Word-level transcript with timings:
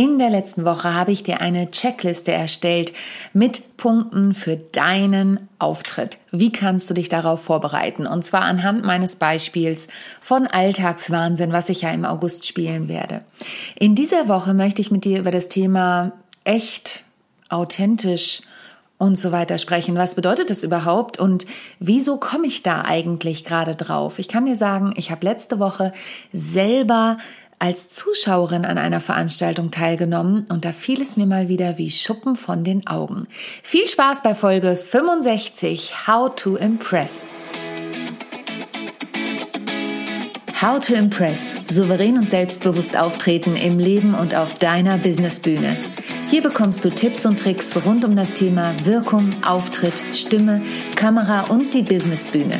In 0.00 0.16
der 0.16 0.30
letzten 0.30 0.64
Woche 0.64 0.94
habe 0.94 1.12
ich 1.12 1.24
dir 1.24 1.42
eine 1.42 1.70
Checkliste 1.70 2.32
erstellt 2.32 2.94
mit 3.34 3.76
Punkten 3.76 4.32
für 4.32 4.56
deinen 4.56 5.46
Auftritt. 5.58 6.16
Wie 6.30 6.50
kannst 6.50 6.88
du 6.88 6.94
dich 6.94 7.10
darauf 7.10 7.42
vorbereiten? 7.42 8.06
Und 8.06 8.24
zwar 8.24 8.40
anhand 8.40 8.82
meines 8.82 9.16
Beispiels 9.16 9.88
von 10.22 10.46
Alltagswahnsinn, 10.46 11.52
was 11.52 11.68
ich 11.68 11.82
ja 11.82 11.90
im 11.90 12.06
August 12.06 12.46
spielen 12.46 12.88
werde. 12.88 13.20
In 13.78 13.94
dieser 13.94 14.26
Woche 14.26 14.54
möchte 14.54 14.80
ich 14.80 14.90
mit 14.90 15.04
dir 15.04 15.18
über 15.18 15.30
das 15.30 15.48
Thema 15.48 16.12
echt, 16.44 17.04
authentisch 17.50 18.40
und 18.96 19.18
so 19.18 19.32
weiter 19.32 19.58
sprechen. 19.58 19.96
Was 19.96 20.14
bedeutet 20.14 20.48
das 20.48 20.64
überhaupt 20.64 21.18
und 21.18 21.44
wieso 21.78 22.16
komme 22.16 22.46
ich 22.46 22.62
da 22.62 22.84
eigentlich 22.86 23.44
gerade 23.44 23.76
drauf? 23.76 24.18
Ich 24.18 24.28
kann 24.28 24.46
dir 24.46 24.56
sagen, 24.56 24.94
ich 24.96 25.10
habe 25.10 25.26
letzte 25.26 25.58
Woche 25.58 25.92
selber 26.32 27.18
als 27.60 27.90
Zuschauerin 27.90 28.64
an 28.64 28.78
einer 28.78 29.00
Veranstaltung 29.00 29.70
teilgenommen 29.70 30.46
und 30.48 30.64
da 30.64 30.72
fiel 30.72 31.00
es 31.00 31.16
mir 31.16 31.26
mal 31.26 31.48
wieder 31.48 31.76
wie 31.76 31.90
Schuppen 31.90 32.34
von 32.34 32.64
den 32.64 32.86
Augen. 32.86 33.28
Viel 33.62 33.86
Spaß 33.86 34.22
bei 34.22 34.34
Folge 34.34 34.76
65 34.76 36.08
How 36.08 36.34
to 36.34 36.56
Impress. 36.56 37.28
How 40.60 40.80
to 40.80 40.94
Impress. 40.94 41.52
Souverän 41.70 42.16
und 42.16 42.28
selbstbewusst 42.28 42.98
auftreten 42.98 43.56
im 43.56 43.78
Leben 43.78 44.14
und 44.14 44.34
auf 44.34 44.58
deiner 44.58 44.96
Businessbühne. 44.96 45.76
Hier 46.30 46.42
bekommst 46.42 46.84
du 46.84 46.90
Tipps 46.90 47.26
und 47.26 47.40
Tricks 47.40 47.76
rund 47.84 48.04
um 48.04 48.16
das 48.16 48.32
Thema 48.32 48.72
Wirkung, 48.84 49.28
Auftritt, 49.46 50.02
Stimme, 50.14 50.62
Kamera 50.96 51.42
und 51.50 51.74
die 51.74 51.82
Businessbühne. 51.82 52.58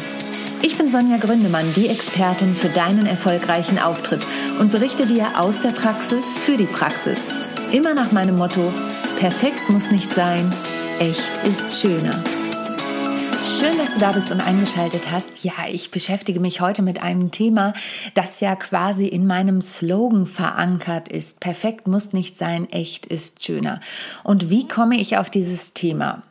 Ich 0.63 0.77
bin 0.77 0.91
Sonja 0.91 1.17
Gründemann, 1.17 1.73
die 1.75 1.89
Expertin 1.89 2.55
für 2.55 2.69
deinen 2.69 3.07
erfolgreichen 3.07 3.79
Auftritt 3.79 4.27
und 4.59 4.71
berichte 4.71 5.07
dir 5.07 5.41
aus 5.41 5.59
der 5.61 5.71
Praxis 5.71 6.39
für 6.39 6.59
die 6.59 6.67
Praxis. 6.67 7.29
Immer 7.73 7.95
nach 7.95 8.13
meinem 8.13 8.37
Motto, 8.37 8.71
perfekt 9.19 9.71
muss 9.71 9.91
nicht 9.91 10.13
sein, 10.13 10.53
echt 10.99 11.47
ist 11.47 11.81
schöner. 11.81 12.23
Schön, 13.43 13.79
dass 13.79 13.95
du 13.95 14.01
da 14.01 14.13
bist 14.13 14.31
und 14.31 14.47
eingeschaltet 14.47 15.11
hast. 15.11 15.45
Ja, 15.45 15.55
ich 15.67 15.91
beschäftige 15.91 16.41
mich 16.41 16.61
heute 16.61 16.83
mit 16.83 17.03
einem 17.03 17.31
Thema, 17.31 17.73
das 18.13 18.41
ja 18.41 18.55
quasi 18.55 19.07
in 19.07 19.27
meinem 19.27 19.63
Slogan 19.63 20.27
verankert 20.27 21.09
ist. 21.09 21.41
Perfekt 21.41 21.89
muss 21.89 22.13
nicht 22.13 22.37
sein, 22.37 22.71
echt 22.71 23.07
ist 23.07 23.43
schöner. 23.43 23.81
Und 24.25 24.51
wie 24.51 24.69
komme 24.69 25.01
ich 25.01 25.17
auf 25.17 25.31
dieses 25.31 25.73
Thema? 25.73 26.23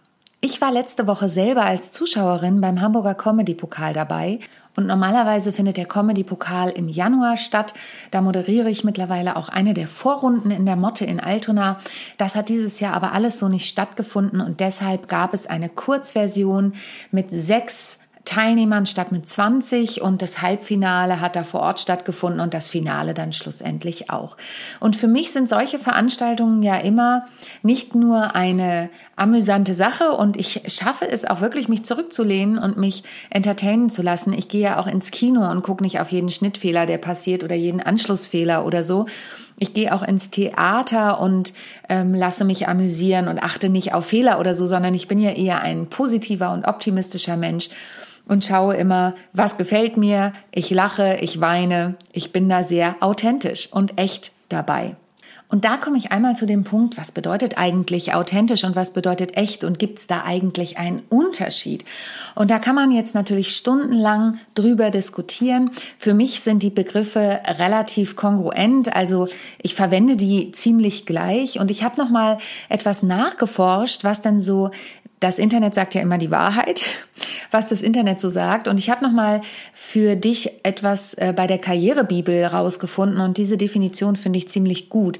Ich 0.41 0.61
war 0.61 0.71
letzte 0.71 1.05
Woche 1.05 1.27
selber 1.27 1.65
als 1.65 1.91
Zuschauerin 1.91 2.61
beim 2.61 2.79
Hamburger 2.79 3.13
Comedy 3.13 3.55
Pokal 3.55 3.91
dabei 3.91 4.39
und 4.77 4.87
normalerweise 4.87 5.51
findet 5.51 5.75
der 5.75 5.85
Comedy 5.85 6.23
Pokal 6.23 6.69
im 6.69 6.87
Januar 6.87 7.35
statt. 7.35 7.73
Da 8.11 8.21
moderiere 8.21 8.69
ich 8.69 8.85
mittlerweile 8.85 9.35
auch 9.35 9.49
eine 9.49 9.73
der 9.73 9.87
Vorrunden 9.87 10.49
in 10.49 10.65
der 10.65 10.77
Motte 10.77 11.03
in 11.03 11.19
Altona. 11.19 11.77
Das 12.17 12.37
hat 12.37 12.47
dieses 12.47 12.79
Jahr 12.79 12.93
aber 12.93 13.11
alles 13.11 13.37
so 13.37 13.49
nicht 13.49 13.67
stattgefunden 13.67 14.39
und 14.39 14.61
deshalb 14.61 15.09
gab 15.09 15.33
es 15.33 15.45
eine 15.45 15.67
Kurzversion 15.67 16.71
mit 17.11 17.31
sechs 17.31 17.99
Teilnehmern 18.29 18.85
statt 18.85 19.11
mit 19.11 19.27
20 19.27 20.03
und 20.03 20.21
das 20.21 20.43
Halbfinale 20.43 21.19
hat 21.19 21.35
da 21.35 21.43
vor 21.43 21.61
Ort 21.61 21.79
stattgefunden 21.79 22.41
und 22.41 22.53
das 22.53 22.69
Finale 22.69 23.15
dann 23.15 23.33
schlussendlich 23.33 24.11
auch. 24.11 24.37
Und 24.79 24.95
für 24.95 25.07
mich 25.07 25.31
sind 25.31 25.49
solche 25.49 25.79
Veranstaltungen 25.79 26.61
ja 26.61 26.75
immer 26.75 27.25
nicht 27.63 27.95
nur 27.95 28.35
eine 28.35 28.91
amüsante 29.15 29.73
Sache 29.73 30.11
und 30.11 30.37
ich 30.37 30.61
schaffe 30.67 31.09
es 31.09 31.25
auch 31.25 31.41
wirklich, 31.41 31.69
mich 31.69 31.85
zurückzulehnen 31.85 32.59
und 32.59 32.77
mich 32.77 33.03
entertainen 33.31 33.89
zu 33.89 34.03
lassen. 34.03 34.31
Ich 34.33 34.47
gehe 34.47 34.61
ja 34.61 34.79
auch 34.79 34.85
ins 34.85 35.09
Kino 35.09 35.49
und 35.49 35.63
gucke 35.63 35.81
nicht 35.81 35.99
auf 35.99 36.11
jeden 36.11 36.29
Schnittfehler, 36.29 36.85
der 36.85 36.99
passiert 36.99 37.43
oder 37.43 37.55
jeden 37.55 37.81
Anschlussfehler 37.81 38.63
oder 38.63 38.83
so. 38.83 39.07
Ich 39.57 39.73
gehe 39.73 39.91
auch 39.91 40.03
ins 40.03 40.29
Theater 40.29 41.19
und 41.19 41.53
ähm, 41.89 42.13
lasse 42.13 42.45
mich 42.45 42.67
amüsieren 42.67 43.27
und 43.27 43.41
achte 43.41 43.69
nicht 43.69 43.95
auf 43.95 44.05
Fehler 44.05 44.39
oder 44.39 44.53
so, 44.53 44.67
sondern 44.67 44.93
ich 44.93 45.07
bin 45.07 45.17
ja 45.17 45.31
eher 45.31 45.63
ein 45.63 45.87
positiver 45.87 46.53
und 46.53 46.67
optimistischer 46.67 47.35
Mensch 47.35 47.69
und 48.29 48.45
schaue 48.45 48.75
immer, 48.75 49.15
was 49.33 49.57
gefällt 49.57 49.97
mir. 49.97 50.31
Ich 50.51 50.69
lache, 50.69 51.17
ich 51.19 51.41
weine. 51.41 51.95
Ich 52.13 52.31
bin 52.31 52.47
da 52.47 52.63
sehr 52.63 52.95
authentisch 53.01 53.67
und 53.71 53.99
echt 53.99 54.31
dabei. 54.47 54.95
Und 55.51 55.65
da 55.65 55.77
komme 55.77 55.97
ich 55.97 56.11
einmal 56.11 56.35
zu 56.35 56.45
dem 56.45 56.63
Punkt, 56.63 56.95
was 56.95 57.11
bedeutet 57.11 57.57
eigentlich 57.57 58.13
authentisch 58.13 58.63
und 58.63 58.75
was 58.75 58.93
bedeutet 58.93 59.35
echt 59.35 59.63
und 59.63 59.79
gibt 59.79 59.97
es 59.97 60.05
da 60.05 60.23
eigentlich 60.23 60.77
einen 60.77 61.01
Unterschied? 61.09 61.85
Und 62.35 62.51
da 62.51 62.59
kann 62.59 62.75
man 62.75 62.91
jetzt 62.91 63.15
natürlich 63.15 63.55
stundenlang 63.55 64.37
drüber 64.53 64.91
diskutieren. 64.91 65.71
Für 65.97 66.13
mich 66.13 66.41
sind 66.41 66.61
die 66.61 66.69
Begriffe 66.69 67.39
relativ 67.47 68.15
kongruent, 68.15 68.95
also 68.95 69.27
ich 69.59 69.73
verwende 69.73 70.17
die 70.17 70.51
ziemlich 70.51 71.07
gleich 71.07 71.59
und 71.59 71.71
ich 71.71 71.83
habe 71.83 71.99
noch 71.99 72.11
mal 72.11 72.37
etwas 72.69 73.01
nachgeforscht, 73.01 74.03
was 74.03 74.21
denn 74.21 74.41
so 74.41 74.69
das 75.19 75.39
Internet 75.39 75.75
sagt 75.75 75.95
ja 75.95 76.01
immer 76.01 76.17
die 76.17 76.31
Wahrheit, 76.31 76.85
was 77.51 77.67
das 77.67 77.81
Internet 77.81 78.21
so 78.21 78.29
sagt. 78.29 78.67
Und 78.67 78.79
ich 78.79 78.89
habe 78.89 79.03
nochmal 79.03 79.41
für 79.73 80.15
dich 80.15 80.51
etwas 80.63 81.13
äh, 81.15 81.33
bei 81.35 81.47
der 81.47 81.57
Karrierebibel 81.57 82.45
rausgefunden 82.45 83.19
und 83.19 83.37
diese 83.37 83.57
Definition 83.57 84.15
finde 84.15 84.39
ich 84.39 84.47
ziemlich 84.47 84.89
gut. 84.89 85.19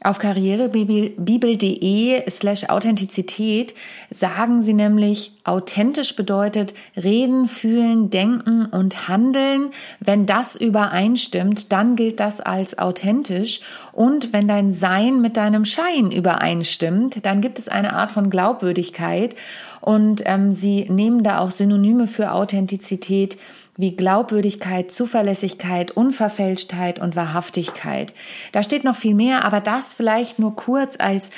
Auf 0.00 0.20
karrierebibel.de 0.20 2.30
slash 2.30 2.68
Authentizität 2.68 3.74
sagen 4.10 4.62
sie 4.62 4.72
nämlich, 4.72 5.32
authentisch 5.42 6.14
bedeutet 6.14 6.72
reden, 6.96 7.48
fühlen, 7.48 8.08
denken 8.08 8.66
und 8.66 9.08
handeln. 9.08 9.70
Wenn 9.98 10.24
das 10.24 10.54
übereinstimmt, 10.54 11.72
dann 11.72 11.96
gilt 11.96 12.20
das 12.20 12.40
als 12.40 12.78
authentisch. 12.78 13.58
Und 13.90 14.32
wenn 14.32 14.46
dein 14.46 14.70
Sein 14.70 15.20
mit 15.20 15.36
deinem 15.36 15.64
Schein 15.64 16.12
übereinstimmt, 16.12 17.26
dann 17.26 17.40
gibt 17.40 17.58
es 17.58 17.66
eine 17.66 17.94
Art 17.94 18.12
von 18.12 18.30
Glaubwürdigkeit. 18.30 19.34
Und 19.80 20.22
ähm, 20.26 20.52
sie 20.52 20.86
nehmen 20.88 21.24
da 21.24 21.40
auch 21.40 21.50
Synonyme 21.50 22.06
für 22.06 22.30
Authentizität 22.30 23.36
wie 23.78 23.96
Glaubwürdigkeit, 23.96 24.92
Zuverlässigkeit, 24.92 25.92
Unverfälschtheit 25.92 26.98
und 26.98 27.16
Wahrhaftigkeit. 27.16 28.12
Da 28.52 28.62
steht 28.62 28.84
noch 28.84 28.96
viel 28.96 29.14
mehr, 29.14 29.44
aber 29.44 29.60
das 29.60 29.94
vielleicht 29.94 30.38
nur 30.38 30.54
kurz 30.56 30.96
als 30.98 31.30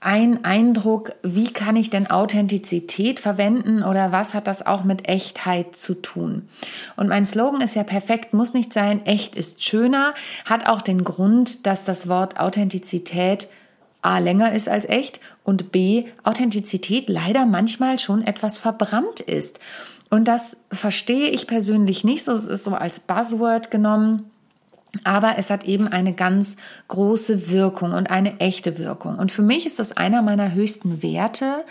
ein 0.00 0.44
Eindruck, 0.44 1.12
wie 1.22 1.50
kann 1.50 1.76
ich 1.76 1.88
denn 1.88 2.08
Authentizität 2.08 3.20
verwenden 3.20 3.82
oder 3.82 4.12
was 4.12 4.34
hat 4.34 4.48
das 4.48 4.66
auch 4.66 4.84
mit 4.84 5.08
Echtheit 5.08 5.76
zu 5.76 5.94
tun? 5.94 6.46
Und 6.96 7.08
mein 7.08 7.24
Slogan 7.24 7.62
ist 7.62 7.74
ja 7.74 7.84
perfekt, 7.84 8.34
muss 8.34 8.52
nicht 8.52 8.74
sein, 8.74 9.06
echt 9.06 9.34
ist 9.34 9.64
schöner, 9.64 10.12
hat 10.44 10.66
auch 10.66 10.82
den 10.82 11.04
Grund, 11.04 11.66
dass 11.66 11.86
das 11.86 12.06
Wort 12.06 12.38
Authentizität 12.38 13.48
A 14.02 14.18
länger 14.18 14.52
ist 14.52 14.68
als 14.68 14.84
echt 14.84 15.20
und 15.44 15.72
B 15.72 16.04
Authentizität 16.24 17.08
leider 17.08 17.46
manchmal 17.46 17.98
schon 17.98 18.20
etwas 18.20 18.58
verbrannt 18.58 19.20
ist. 19.20 19.60
Und 20.14 20.28
das 20.28 20.56
verstehe 20.70 21.30
ich 21.30 21.48
persönlich 21.48 22.04
nicht 22.04 22.22
so. 22.22 22.34
Es 22.34 22.46
ist 22.46 22.62
so 22.62 22.70
als 22.70 23.00
Buzzword 23.00 23.72
genommen. 23.72 24.30
Aber 25.02 25.38
es 25.38 25.50
hat 25.50 25.64
eben 25.64 25.88
eine 25.88 26.12
ganz 26.12 26.56
große 26.86 27.50
Wirkung 27.50 27.94
und 27.94 28.12
eine 28.12 28.38
echte 28.38 28.78
Wirkung. 28.78 29.18
Und 29.18 29.32
für 29.32 29.42
mich 29.42 29.66
ist 29.66 29.80
das 29.80 29.96
einer 29.96 30.22
meiner 30.22 30.54
höchsten 30.54 31.02
Werte, 31.02 31.64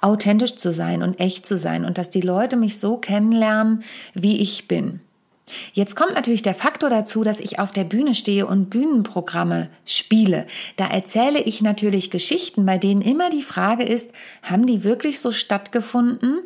authentisch 0.00 0.56
zu 0.56 0.72
sein 0.72 1.02
und 1.02 1.20
echt 1.20 1.44
zu 1.44 1.58
sein 1.58 1.84
und 1.84 1.98
dass 1.98 2.08
die 2.08 2.22
Leute 2.22 2.56
mich 2.56 2.78
so 2.78 2.96
kennenlernen, 2.96 3.82
wie 4.14 4.40
ich 4.40 4.66
bin. 4.66 5.00
Jetzt 5.72 5.96
kommt 5.96 6.14
natürlich 6.14 6.42
der 6.42 6.54
Faktor 6.54 6.90
dazu, 6.90 7.22
dass 7.22 7.40
ich 7.40 7.58
auf 7.58 7.70
der 7.70 7.84
Bühne 7.84 8.14
stehe 8.14 8.46
und 8.46 8.70
Bühnenprogramme 8.70 9.68
spiele. 9.84 10.46
Da 10.76 10.86
erzähle 10.86 11.40
ich 11.40 11.62
natürlich 11.62 12.10
Geschichten, 12.10 12.66
bei 12.66 12.78
denen 12.78 13.02
immer 13.02 13.30
die 13.30 13.42
Frage 13.42 13.84
ist, 13.84 14.12
haben 14.42 14.66
die 14.66 14.84
wirklich 14.84 15.20
so 15.20 15.32
stattgefunden 15.32 16.40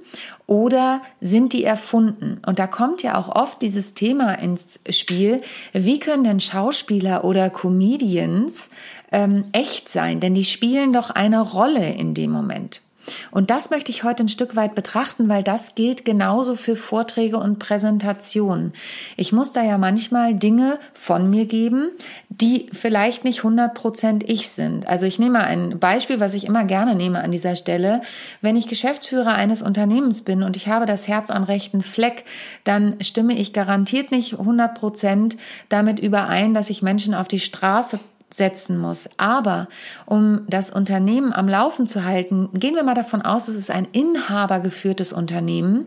oder 0.47 1.03
sind 1.21 1.53
die 1.53 1.65
erfunden? 1.65 2.41
Und 2.47 2.59
da 2.59 2.67
kommt 2.67 3.03
ja 3.03 3.17
auch 3.19 3.29
oft 3.29 3.63
dieses 3.63 3.95
Thema 3.95 4.35
ins 4.35 4.81
Spiel, 4.91 5.43
wie 5.73 5.99
können 5.99 6.25
denn 6.25 6.41
Schauspieler 6.41 7.25
oder 7.25 7.51
Comedians 7.51 8.71
ähm, 9.11 9.45
echt 9.53 9.89
sein? 9.89 10.21
Denn 10.21 10.35
die 10.35 10.45
spielen 10.45 10.93
doch 10.93 11.11
eine 11.11 11.41
Rolle 11.41 11.95
in 11.95 12.15
dem 12.15 12.31
Moment. 12.31 12.84
Und 13.31 13.51
das 13.51 13.71
möchte 13.71 13.91
ich 13.91 14.05
heute 14.05 14.25
ein 14.25 14.29
Stück 14.29 14.57
weit 14.57 14.75
betrachten, 14.75 15.29
weil 15.29 15.43
das 15.43 15.75
gilt 15.75 16.05
genauso 16.05 16.55
für 16.57 16.77
Vorträge 16.77 17.39
und 17.39 17.59
Präsentationen. 17.59 18.73
Ich 19.17 19.33
muss 19.33 19.53
da 19.53 19.63
ja 19.63 19.79
manchmal 19.79 20.35
Dinge 20.35 20.79
von 20.93 21.29
mir 21.31 21.47
geben, 21.47 21.91
die 22.29 22.67
vielleicht 22.73 23.25
nicht 23.25 23.41
100% 23.41 24.25
ich 24.27 24.51
sind. 24.51 24.89
Also 24.89 25.07
ich 25.07 25.19
nehme 25.19 25.41
ein 25.45 25.79
Beispiel, 25.79 26.21
was 26.21 26.35
ich 26.35 26.47
immer 26.47 26.65
gerne 26.65 26.95
nehme 26.95 27.23
an 27.23 27.31
dieser 27.31 27.57
Stelle. 27.57 28.03
Wenn 28.41 28.57
ich 28.57 28.69
Geschäftsführer 28.69 29.35
eines 29.35 29.63
Unternehmens 29.63 30.23
bin 30.23 30.43
und 30.43 30.57
ich 30.57 30.69
habe 30.69 30.87
das 30.87 31.09
Herz 31.09 31.31
am 31.31 31.45
rechten 31.45 31.83
Fleck, 31.83 32.25
dann 32.65 32.97
stimme 33.01 33.35
ich 33.35 33.53
garantiert 33.53 34.11
nicht 34.11 34.35
100% 34.35 35.37
damit 35.69 35.99
überein, 35.99 36.55
dass 36.55 36.71
ich 36.71 36.83
Menschen 36.83 37.15
auf 37.15 37.29
die 37.29 37.41
Straße 37.41 37.99
setzen 38.35 38.79
muss. 38.79 39.09
Aber 39.17 39.69
um 40.07 40.41
das 40.49 40.71
Unternehmen 40.71 41.33
am 41.33 41.49
Laufen 41.49 41.87
zu 41.87 42.05
halten, 42.05 42.49
gehen 42.55 42.75
wir 42.75 42.83
mal 42.83 42.95
davon 42.95 43.23
aus, 43.23 43.47
es 43.47 43.55
ist 43.55 43.71
ein 43.71 43.87
inhabergeführtes 43.93 45.13
Unternehmen, 45.13 45.87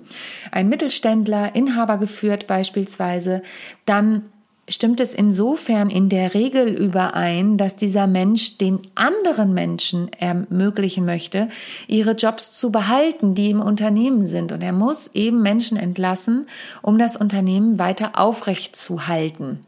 ein 0.52 0.70
Mittelständler, 0.70 1.56
Inhaber 1.56 1.98
geführt 1.98 2.48
beispielsweise, 2.48 3.42
dann 3.86 4.24
stimmt 4.70 5.00
es 5.00 5.14
insofern 5.14 5.90
in 5.90 6.10
der 6.10 6.34
Regel 6.34 6.70
überein, 6.70 7.58
dass 7.58 7.76
dieser 7.76 8.08
Mensch 8.08 8.58
den 8.58 8.82
anderen 8.96 9.54
Menschen 9.54 10.12
ermöglichen 10.14 11.06
möchte, 11.06 11.50
ihre 11.88 12.12
Jobs 12.12 12.58
zu 12.58 12.72
behalten, 12.72 13.34
die 13.34 13.50
im 13.50 13.62
Unternehmen 13.62 14.26
sind. 14.26 14.52
Und 14.52 14.62
er 14.62 14.74
muss 14.74 15.12
eben 15.14 15.42
Menschen 15.42 15.78
entlassen, 15.78 16.48
um 16.82 16.98
das 16.98 17.16
Unternehmen 17.16 17.80
weiter 17.80 18.20
aufrecht 18.20 18.76
zu 18.76 19.08
halten 19.08 19.67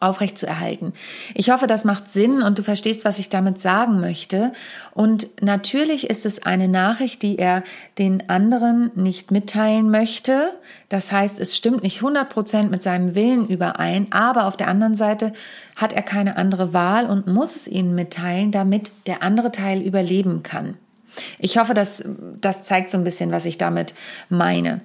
aufrecht 0.00 0.38
zu 0.38 0.46
erhalten. 0.46 0.92
Ich 1.34 1.50
hoffe, 1.50 1.66
das 1.66 1.84
macht 1.84 2.10
Sinn 2.10 2.42
und 2.42 2.58
du 2.58 2.62
verstehst, 2.62 3.04
was 3.04 3.18
ich 3.18 3.28
damit 3.28 3.60
sagen 3.60 4.00
möchte. 4.00 4.52
Und 4.92 5.28
natürlich 5.42 6.08
ist 6.08 6.26
es 6.26 6.44
eine 6.44 6.68
Nachricht, 6.68 7.22
die 7.22 7.38
er 7.38 7.62
den 7.98 8.28
anderen 8.28 8.90
nicht 8.94 9.30
mitteilen 9.30 9.90
möchte. 9.90 10.52
Das 10.88 11.10
heißt, 11.10 11.40
es 11.40 11.56
stimmt 11.56 11.82
nicht 11.82 11.98
100 11.98 12.28
Prozent 12.28 12.70
mit 12.70 12.82
seinem 12.82 13.14
Willen 13.14 13.48
überein, 13.48 14.06
aber 14.10 14.46
auf 14.46 14.56
der 14.56 14.68
anderen 14.68 14.94
Seite 14.94 15.32
hat 15.76 15.92
er 15.92 16.02
keine 16.02 16.36
andere 16.36 16.72
Wahl 16.72 17.06
und 17.06 17.26
muss 17.26 17.56
es 17.56 17.66
ihnen 17.66 17.94
mitteilen, 17.94 18.52
damit 18.52 18.92
der 19.06 19.22
andere 19.22 19.52
Teil 19.52 19.80
überleben 19.80 20.42
kann. 20.42 20.76
Ich 21.38 21.58
hoffe, 21.58 21.74
dass 21.74 22.04
das 22.40 22.64
zeigt 22.64 22.90
so 22.90 22.98
ein 22.98 23.04
bisschen, 23.04 23.32
was 23.32 23.44
ich 23.44 23.58
damit 23.58 23.94
meine. 24.28 24.80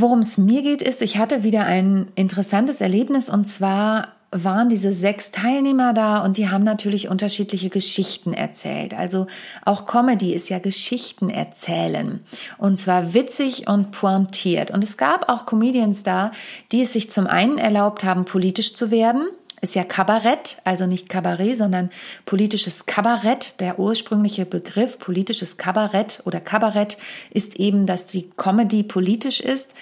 Worum 0.00 0.20
es 0.20 0.38
mir 0.38 0.62
geht, 0.62 0.80
ist, 0.80 1.02
ich 1.02 1.18
hatte 1.18 1.42
wieder 1.42 1.64
ein 1.64 2.06
interessantes 2.14 2.80
Erlebnis 2.80 3.28
und 3.28 3.46
zwar 3.46 4.12
waren 4.30 4.68
diese 4.68 4.92
sechs 4.92 5.32
Teilnehmer 5.32 5.92
da 5.92 6.22
und 6.22 6.36
die 6.36 6.48
haben 6.48 6.62
natürlich 6.62 7.08
unterschiedliche 7.08 7.68
Geschichten 7.68 8.32
erzählt. 8.32 8.94
Also 8.94 9.26
auch 9.64 9.86
Comedy 9.86 10.34
ist 10.34 10.50
ja 10.50 10.60
Geschichten 10.60 11.30
erzählen 11.30 12.20
und 12.58 12.78
zwar 12.78 13.12
witzig 13.12 13.66
und 13.66 13.90
pointiert. 13.90 14.70
Und 14.70 14.84
es 14.84 14.98
gab 14.98 15.28
auch 15.28 15.46
Comedians 15.46 16.04
da, 16.04 16.30
die 16.70 16.82
es 16.82 16.92
sich 16.92 17.10
zum 17.10 17.26
einen 17.26 17.58
erlaubt 17.58 18.04
haben, 18.04 18.24
politisch 18.24 18.74
zu 18.74 18.92
werden 18.92 19.26
ist 19.60 19.74
ja 19.74 19.84
Kabarett, 19.84 20.58
also 20.64 20.86
nicht 20.86 21.08
Kabarett, 21.08 21.56
sondern 21.56 21.90
politisches 22.26 22.86
Kabarett. 22.86 23.60
Der 23.60 23.78
ursprüngliche 23.78 24.46
Begriff 24.46 24.98
politisches 24.98 25.56
Kabarett 25.56 26.22
oder 26.24 26.40
Kabarett 26.40 26.96
ist 27.32 27.56
eben, 27.56 27.86
dass 27.86 28.06
die 28.06 28.30
Comedy 28.30 28.82
politisch 28.82 29.40
ist. 29.40 29.74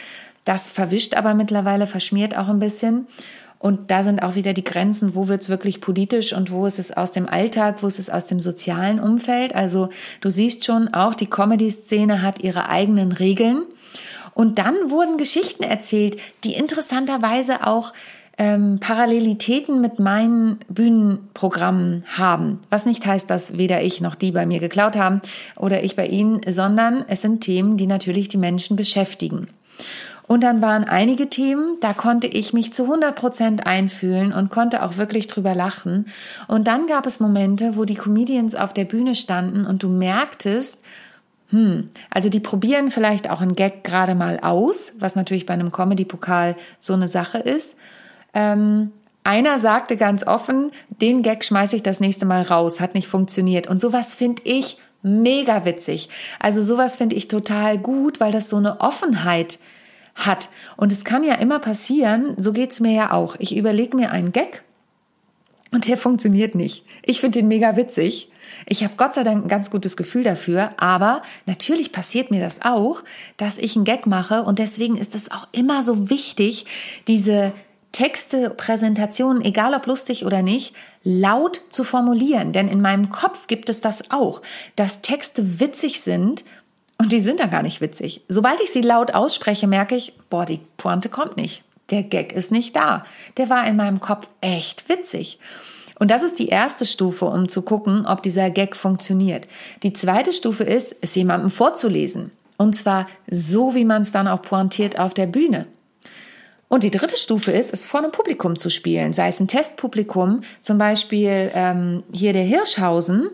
Das 0.44 0.70
verwischt 0.70 1.14
aber 1.14 1.34
mittlerweile, 1.34 1.87
verschmiert 1.87 2.37
auch 2.37 2.49
ein 2.49 2.61
bisschen. 2.61 3.06
Und 3.58 3.90
da 3.90 4.02
sind 4.02 4.23
auch 4.23 4.34
wieder 4.34 4.52
die 4.52 4.64
Grenzen, 4.64 5.14
wo 5.14 5.28
wird 5.28 5.43
es 5.43 5.49
wirklich 5.49 5.81
politisch 5.81 6.32
und 6.32 6.50
wo 6.50 6.67
ist 6.67 6.78
es 6.78 6.96
aus 6.96 7.11
dem 7.11 7.28
Alltag, 7.28 7.82
wo 7.82 7.87
ist 7.87 7.99
es 7.99 8.11
aus 8.11 8.26
dem 8.26 8.38
sozialen 8.40 9.00
Umfeld. 9.00 9.55
Also 9.55 9.88
du 10.20 10.31
siehst 10.31 10.64
schon, 10.64 10.93
auch 10.94 11.14
die 11.14 11.28
Comedy-Szene 11.28 12.23
hat 12.23 12.43
ihre 12.43 12.69
eigenen 12.69 13.12
Regeln. 13.12 13.64
Und 14.34 14.58
dann 14.58 14.90
wurden 14.90 15.17
Geschichten 15.17 15.62
erzählt, 15.62 16.19
die 16.44 16.52
interessanterweise 16.52 17.67
auch 17.67 17.94
ähm, 18.38 18.78
Parallelitäten 18.80 19.80
mit 19.80 19.98
meinen 19.98 20.58
Bühnenprogrammen 20.68 22.04
haben. 22.06 22.60
Was 22.68 22.84
nicht 22.84 23.06
heißt, 23.06 23.30
dass 23.30 23.56
weder 23.56 23.82
ich 23.82 24.00
noch 24.00 24.14
die 24.14 24.32
bei 24.32 24.44
mir 24.44 24.60
geklaut 24.60 24.96
haben 24.96 25.22
oder 25.56 25.82
ich 25.82 25.96
bei 25.96 26.06
ihnen, 26.06 26.40
sondern 26.46 27.04
es 27.08 27.22
sind 27.22 27.40
Themen, 27.40 27.76
die 27.76 27.86
natürlich 27.86 28.28
die 28.28 28.36
Menschen 28.36 28.76
beschäftigen. 28.76 29.48
Und 30.26 30.42
dann 30.42 30.60
waren 30.60 30.84
einige 30.84 31.30
Themen, 31.30 31.76
da 31.80 31.94
konnte 31.94 32.26
ich 32.26 32.52
mich 32.52 32.72
zu 32.72 32.84
100 32.84 33.14
Prozent 33.14 33.66
einfühlen 33.66 34.32
und 34.32 34.50
konnte 34.50 34.82
auch 34.82 34.96
wirklich 34.96 35.28
drüber 35.28 35.54
lachen. 35.54 36.06
Und 36.48 36.66
dann 36.66 36.88
gab 36.88 37.06
es 37.06 37.20
Momente, 37.20 37.76
wo 37.76 37.84
die 37.84 37.94
Comedians 37.94 38.56
auf 38.56 38.74
der 38.74 38.86
Bühne 38.86 39.14
standen 39.14 39.64
und 39.64 39.84
du 39.84 39.88
merktest, 39.88 40.82
hm, 41.50 41.90
also 42.10 42.28
die 42.28 42.40
probieren 42.40 42.90
vielleicht 42.90 43.30
auch 43.30 43.40
einen 43.40 43.54
Gag 43.54 43.84
gerade 43.84 44.16
mal 44.16 44.40
aus, 44.40 44.94
was 44.98 45.14
natürlich 45.14 45.46
bei 45.46 45.54
einem 45.54 45.70
Comedy-Pokal 45.70 46.56
so 46.80 46.94
eine 46.94 47.06
Sache 47.06 47.38
ist. 47.38 47.76
Ähm, 48.36 48.92
einer 49.24 49.58
sagte 49.58 49.96
ganz 49.96 50.26
offen, 50.26 50.70
den 51.00 51.22
Gag 51.22 51.42
schmeiße 51.42 51.74
ich 51.74 51.82
das 51.82 52.00
nächste 52.00 52.26
Mal 52.26 52.42
raus, 52.42 52.80
hat 52.80 52.94
nicht 52.94 53.08
funktioniert. 53.08 53.66
Und 53.66 53.80
sowas 53.80 54.14
finde 54.14 54.42
ich 54.44 54.76
mega 55.02 55.64
witzig. 55.64 56.10
Also 56.38 56.62
sowas 56.62 56.96
finde 56.96 57.16
ich 57.16 57.28
total 57.28 57.78
gut, 57.78 58.20
weil 58.20 58.32
das 58.32 58.50
so 58.50 58.56
eine 58.56 58.80
Offenheit 58.80 59.58
hat. 60.14 60.50
Und 60.76 60.92
es 60.92 61.04
kann 61.04 61.24
ja 61.24 61.34
immer 61.34 61.58
passieren, 61.60 62.34
so 62.36 62.52
geht's 62.52 62.78
mir 62.78 62.92
ja 62.92 63.12
auch. 63.12 63.36
Ich 63.38 63.56
überlege 63.56 63.96
mir 63.96 64.10
einen 64.10 64.32
Gag 64.32 64.62
und 65.72 65.88
der 65.88 65.96
funktioniert 65.96 66.54
nicht. 66.54 66.84
Ich 67.02 67.20
finde 67.20 67.40
den 67.40 67.48
mega 67.48 67.76
witzig. 67.76 68.30
Ich 68.66 68.84
habe 68.84 68.94
Gott 68.96 69.14
sei 69.14 69.22
Dank 69.22 69.44
ein 69.44 69.48
ganz 69.48 69.70
gutes 69.70 69.96
Gefühl 69.96 70.22
dafür, 70.22 70.70
aber 70.76 71.22
natürlich 71.46 71.90
passiert 71.90 72.30
mir 72.30 72.40
das 72.40 72.60
auch, 72.62 73.02
dass 73.38 73.58
ich 73.58 73.76
einen 73.76 73.84
Gag 73.84 74.06
mache 74.06 74.44
und 74.44 74.58
deswegen 74.58 74.96
ist 74.96 75.14
es 75.14 75.30
auch 75.30 75.48
immer 75.52 75.82
so 75.82 76.10
wichtig, 76.10 76.66
diese 77.08 77.52
Texte, 77.96 78.50
Präsentationen, 78.50 79.43
egal 79.43 79.72
ob 79.72 79.87
lustig 79.87 80.26
oder 80.26 80.43
nicht, 80.43 80.75
laut 81.02 81.62
zu 81.70 81.82
formulieren. 81.82 82.52
Denn 82.52 82.69
in 82.69 82.82
meinem 82.82 83.08
Kopf 83.08 83.46
gibt 83.46 83.70
es 83.70 83.81
das 83.81 84.10
auch, 84.10 84.43
dass 84.76 85.00
Texte 85.00 85.60
witzig 85.60 86.02
sind 86.02 86.44
und 86.98 87.10
die 87.10 87.20
sind 87.20 87.40
dann 87.40 87.50
gar 87.50 87.62
nicht 87.62 87.81
witzig. 87.81 88.20
Sobald 88.28 88.60
ich 88.60 88.70
sie 88.70 88.82
laut 88.82 89.14
ausspreche, 89.14 89.66
merke 89.66 89.96
ich, 89.96 90.12
boah, 90.28 90.44
die 90.44 90.60
Pointe 90.76 91.08
kommt 91.08 91.38
nicht. 91.38 91.64
Der 91.88 92.02
Gag 92.02 92.34
ist 92.34 92.52
nicht 92.52 92.76
da. 92.76 93.06
Der 93.38 93.48
war 93.48 93.66
in 93.66 93.76
meinem 93.76 94.00
Kopf 94.00 94.28
echt 94.42 94.90
witzig. 94.90 95.38
Und 95.99 96.10
das 96.10 96.22
ist 96.22 96.38
die 96.38 96.49
erste 96.49 96.84
Stufe, 96.84 97.25
um 97.25 97.49
zu 97.49 97.62
gucken, 97.62 98.04
ob 98.04 98.22
dieser 98.22 98.50
Gag 98.50 98.76
funktioniert. 98.76 99.49
Die 99.82 99.94
zweite 99.94 100.34
Stufe 100.34 100.64
ist, 100.64 100.94
es 101.00 101.14
jemandem 101.14 101.50
vorzulesen. 101.50 102.31
Und 102.58 102.76
zwar 102.76 103.06
so, 103.31 103.75
wie 103.75 103.87
man 103.87 104.02
es 104.02 104.12
dann 104.12 104.28
auch 104.28 104.42
pointiert 104.42 104.99
auf 104.99 105.14
der 105.14 105.26
Bühne. 105.26 105.66
Und 106.68 106.82
die 106.82 106.90
dritte 106.90 107.16
Stufe 107.16 107.52
ist, 107.52 107.72
es 107.72 107.86
vor 107.86 108.00
einem 108.00 108.10
Publikum 108.10 108.58
zu 108.58 108.70
spielen, 108.70 109.12
sei 109.12 109.28
es 109.28 109.38
ein 109.38 109.48
Testpublikum, 109.48 110.40
zum 110.62 110.78
Beispiel 110.78 111.50
ähm, 111.54 112.02
hier 112.12 112.32
der 112.32 112.42
Hirschhausen, 112.42 113.30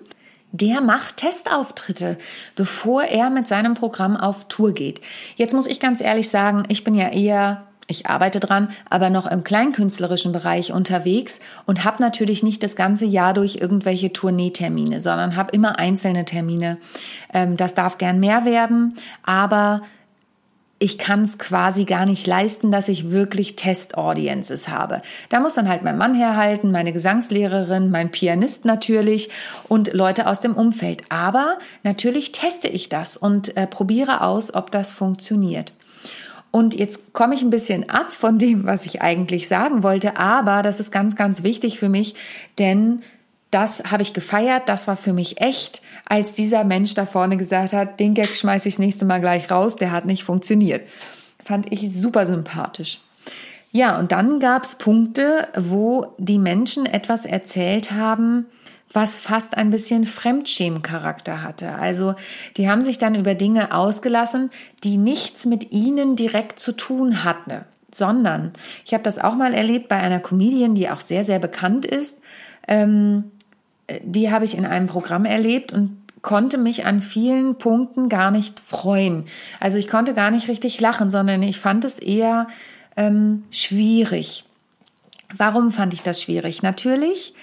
der 0.52 0.82
macht 0.82 1.16
Testauftritte, 1.16 2.18
bevor 2.54 3.04
er 3.04 3.30
mit 3.30 3.48
seinem 3.48 3.72
Programm 3.72 4.18
auf 4.18 4.48
Tour 4.48 4.72
geht. 4.72 5.00
Jetzt 5.36 5.54
muss 5.54 5.66
ich 5.66 5.80
ganz 5.80 6.02
ehrlich 6.02 6.28
sagen, 6.28 6.64
ich 6.68 6.84
bin 6.84 6.94
ja 6.94 7.08
eher, 7.08 7.62
ich 7.86 8.06
arbeite 8.06 8.38
dran, 8.38 8.68
aber 8.90 9.08
noch 9.08 9.24
im 9.26 9.44
kleinkünstlerischen 9.44 10.32
Bereich 10.32 10.70
unterwegs 10.70 11.40
und 11.64 11.84
habe 11.84 12.02
natürlich 12.02 12.42
nicht 12.42 12.62
das 12.62 12.76
ganze 12.76 13.06
Jahr 13.06 13.32
durch 13.32 13.56
irgendwelche 13.56 14.12
Tourneetermine, 14.12 15.00
sondern 15.00 15.36
habe 15.36 15.52
immer 15.52 15.78
einzelne 15.78 16.26
Termine. 16.26 16.76
Ähm, 17.32 17.56
das 17.56 17.72
darf 17.72 17.96
gern 17.96 18.20
mehr 18.20 18.44
werden, 18.44 18.94
aber 19.22 19.80
ich 20.82 20.98
kann 20.98 21.22
es 21.22 21.38
quasi 21.38 21.84
gar 21.84 22.06
nicht 22.06 22.26
leisten, 22.26 22.72
dass 22.72 22.88
ich 22.88 23.12
wirklich 23.12 23.54
Test-Audiences 23.54 24.66
habe. 24.66 25.00
Da 25.28 25.38
muss 25.38 25.54
dann 25.54 25.68
halt 25.68 25.84
mein 25.84 25.96
Mann 25.96 26.12
herhalten, 26.12 26.72
meine 26.72 26.92
Gesangslehrerin, 26.92 27.92
mein 27.92 28.10
Pianist 28.10 28.64
natürlich 28.64 29.30
und 29.68 29.92
Leute 29.92 30.26
aus 30.26 30.40
dem 30.40 30.54
Umfeld. 30.54 31.04
Aber 31.08 31.58
natürlich 31.84 32.32
teste 32.32 32.66
ich 32.66 32.88
das 32.88 33.16
und 33.16 33.56
äh, 33.56 33.68
probiere 33.68 34.22
aus, 34.22 34.52
ob 34.52 34.72
das 34.72 34.92
funktioniert. 34.92 35.72
Und 36.50 36.74
jetzt 36.74 37.12
komme 37.12 37.36
ich 37.36 37.42
ein 37.42 37.50
bisschen 37.50 37.88
ab 37.88 38.10
von 38.10 38.38
dem, 38.38 38.66
was 38.66 38.84
ich 38.84 39.02
eigentlich 39.02 39.46
sagen 39.46 39.84
wollte, 39.84 40.16
aber 40.16 40.62
das 40.62 40.80
ist 40.80 40.90
ganz, 40.90 41.14
ganz 41.14 41.44
wichtig 41.44 41.78
für 41.78 41.88
mich, 41.88 42.16
denn 42.58 43.02
das 43.52 43.84
habe 43.90 44.02
ich 44.02 44.14
gefeiert, 44.14 44.68
das 44.68 44.88
war 44.88 44.96
für 44.96 45.12
mich 45.12 45.40
echt, 45.40 45.82
als 46.08 46.32
dieser 46.32 46.64
Mensch 46.64 46.94
da 46.94 47.06
vorne 47.06 47.36
gesagt 47.36 47.72
hat, 47.72 48.00
den 48.00 48.14
Gag 48.14 48.34
schmeiße 48.34 48.66
ich 48.66 48.74
das 48.74 48.80
nächste 48.80 49.04
Mal 49.04 49.20
gleich 49.20 49.50
raus, 49.50 49.76
der 49.76 49.92
hat 49.92 50.06
nicht 50.06 50.24
funktioniert. 50.24 50.82
Fand 51.44 51.70
ich 51.72 51.92
super 51.92 52.26
sympathisch. 52.26 53.00
Ja, 53.70 53.98
und 53.98 54.10
dann 54.10 54.40
gab 54.40 54.64
es 54.64 54.76
Punkte, 54.76 55.48
wo 55.56 56.14
die 56.18 56.38
Menschen 56.38 56.86
etwas 56.86 57.26
erzählt 57.26 57.92
haben, 57.92 58.46
was 58.92 59.18
fast 59.18 59.56
ein 59.56 59.70
bisschen 59.70 60.04
Fremdschämen-Charakter 60.04 61.42
hatte. 61.42 61.74
Also 61.74 62.14
die 62.56 62.70
haben 62.70 62.82
sich 62.82 62.98
dann 62.98 63.14
über 63.14 63.34
Dinge 63.34 63.74
ausgelassen, 63.74 64.50
die 64.82 64.96
nichts 64.96 65.46
mit 65.46 65.72
ihnen 65.72 66.16
direkt 66.16 66.58
zu 66.58 66.72
tun 66.72 67.24
hatten, 67.24 67.64
sondern 67.90 68.52
ich 68.84 68.94
habe 68.94 69.02
das 69.02 69.18
auch 69.18 69.34
mal 69.34 69.54
erlebt 69.54 69.88
bei 69.88 69.96
einer 69.96 70.20
Comedian, 70.20 70.74
die 70.74 70.90
auch 70.90 71.00
sehr, 71.00 71.24
sehr 71.24 71.38
bekannt 71.38 71.86
ist. 71.86 72.20
Ähm, 72.68 73.30
die 74.04 74.30
habe 74.30 74.44
ich 74.44 74.56
in 74.56 74.66
einem 74.66 74.86
Programm 74.86 75.24
erlebt 75.24 75.72
und 75.72 75.96
konnte 76.22 76.56
mich 76.56 76.86
an 76.86 77.00
vielen 77.00 77.56
Punkten 77.56 78.08
gar 78.08 78.30
nicht 78.30 78.60
freuen. 78.60 79.24
Also 79.60 79.78
ich 79.78 79.88
konnte 79.88 80.14
gar 80.14 80.30
nicht 80.30 80.48
richtig 80.48 80.80
lachen, 80.80 81.10
sondern 81.10 81.42
ich 81.42 81.58
fand 81.58 81.84
es 81.84 81.98
eher 81.98 82.46
ähm, 82.96 83.44
schwierig. 83.50 84.44
Warum 85.36 85.72
fand 85.72 85.94
ich 85.94 86.02
das 86.02 86.22
schwierig? 86.22 86.62
Natürlich 86.62 87.34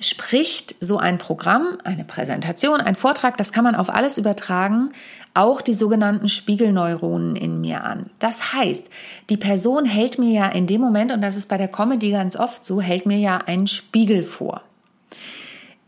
spricht 0.00 0.74
so 0.80 0.96
ein 0.96 1.18
Programm, 1.18 1.78
eine 1.84 2.04
Präsentation, 2.04 2.80
ein 2.80 2.96
Vortrag, 2.96 3.36
das 3.36 3.52
kann 3.52 3.64
man 3.64 3.74
auf 3.74 3.90
alles 3.90 4.16
übertragen, 4.16 4.90
auch 5.34 5.60
die 5.60 5.74
sogenannten 5.74 6.28
Spiegelneuronen 6.28 7.36
in 7.36 7.60
mir 7.60 7.84
an. 7.84 8.10
Das 8.18 8.52
heißt, 8.54 8.88
die 9.28 9.36
Person 9.36 9.84
hält 9.84 10.18
mir 10.18 10.32
ja 10.32 10.48
in 10.48 10.66
dem 10.66 10.80
Moment, 10.80 11.12
und 11.12 11.20
das 11.20 11.36
ist 11.36 11.48
bei 11.48 11.58
der 11.58 11.68
Comedy 11.68 12.10
ganz 12.10 12.34
oft 12.34 12.64
so, 12.64 12.80
hält 12.80 13.06
mir 13.06 13.18
ja 13.18 13.38
einen 13.38 13.66
Spiegel 13.66 14.22
vor. 14.22 14.62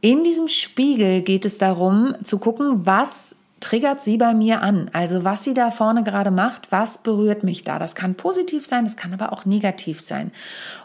In 0.02 0.24
diesem 0.24 0.48
Spiegel 0.48 1.22
geht 1.22 1.44
es 1.44 1.58
darum 1.58 2.16
zu 2.24 2.38
gucken, 2.38 2.84
was 2.86 3.36
triggert 3.60 4.02
sie 4.02 4.16
bei 4.16 4.34
mir 4.34 4.60
an? 4.60 4.90
Also 4.92 5.22
was 5.22 5.44
sie 5.44 5.54
da 5.54 5.70
vorne 5.70 6.02
gerade 6.02 6.32
macht, 6.32 6.72
was 6.72 6.98
berührt 6.98 7.44
mich 7.44 7.62
da? 7.62 7.78
Das 7.78 7.94
kann 7.94 8.16
positiv 8.16 8.66
sein, 8.66 8.84
das 8.84 8.96
kann 8.96 9.14
aber 9.14 9.32
auch 9.32 9.44
negativ 9.44 10.00
sein. 10.00 10.32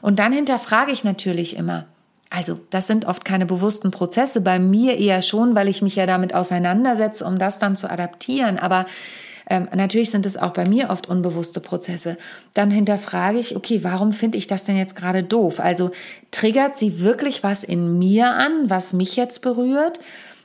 Und 0.04 0.20
dann 0.20 0.32
hinterfrage 0.32 0.92
ich 0.92 1.04
natürlich 1.04 1.58
immer, 1.58 1.86
also 2.30 2.60
das 2.70 2.86
sind 2.86 3.06
oft 3.06 3.26
keine 3.26 3.48
bewussten 3.48 3.90
Prozesse, 3.90 4.40
bei 4.40 4.60
mir 4.60 5.00
eher 5.00 5.24
schon, 5.24 5.56
weil 5.56 5.68
ich 5.68 5.82
mich 5.82 5.96
ja 5.96 6.06
damit 6.06 6.36
auseinandersetze, 6.36 7.26
um 7.26 7.40
das 7.40 7.58
dann 7.58 7.76
zu 7.76 7.90
adaptieren. 7.90 8.60
Aber 8.60 8.86
ähm, 9.50 9.68
natürlich 9.74 10.12
sind 10.12 10.26
es 10.26 10.38
auch 10.38 10.52
bei 10.52 10.68
mir 10.68 10.90
oft 10.90 11.08
unbewusste 11.08 11.60
Prozesse. 11.60 12.18
Dann 12.54 12.70
hinterfrage 12.70 13.40
ich, 13.40 13.56
okay, 13.56 13.80
warum 13.84 14.12
finde 14.12 14.38
ich 14.38 14.48
das 14.48 14.66
denn 14.66 14.78
jetzt 14.78 14.96
gerade 14.96 15.24
doof? 15.24 15.60
Also 15.60 15.92
triggert 16.32 16.78
sie 16.78 17.02
wirklich 17.02 17.44
was 17.44 17.64
in 17.64 17.98
mir 17.98 18.32
an, 18.32 18.70
was 18.70 18.94
mich 18.94 19.16
jetzt 19.16 19.42
berührt? 19.42 20.00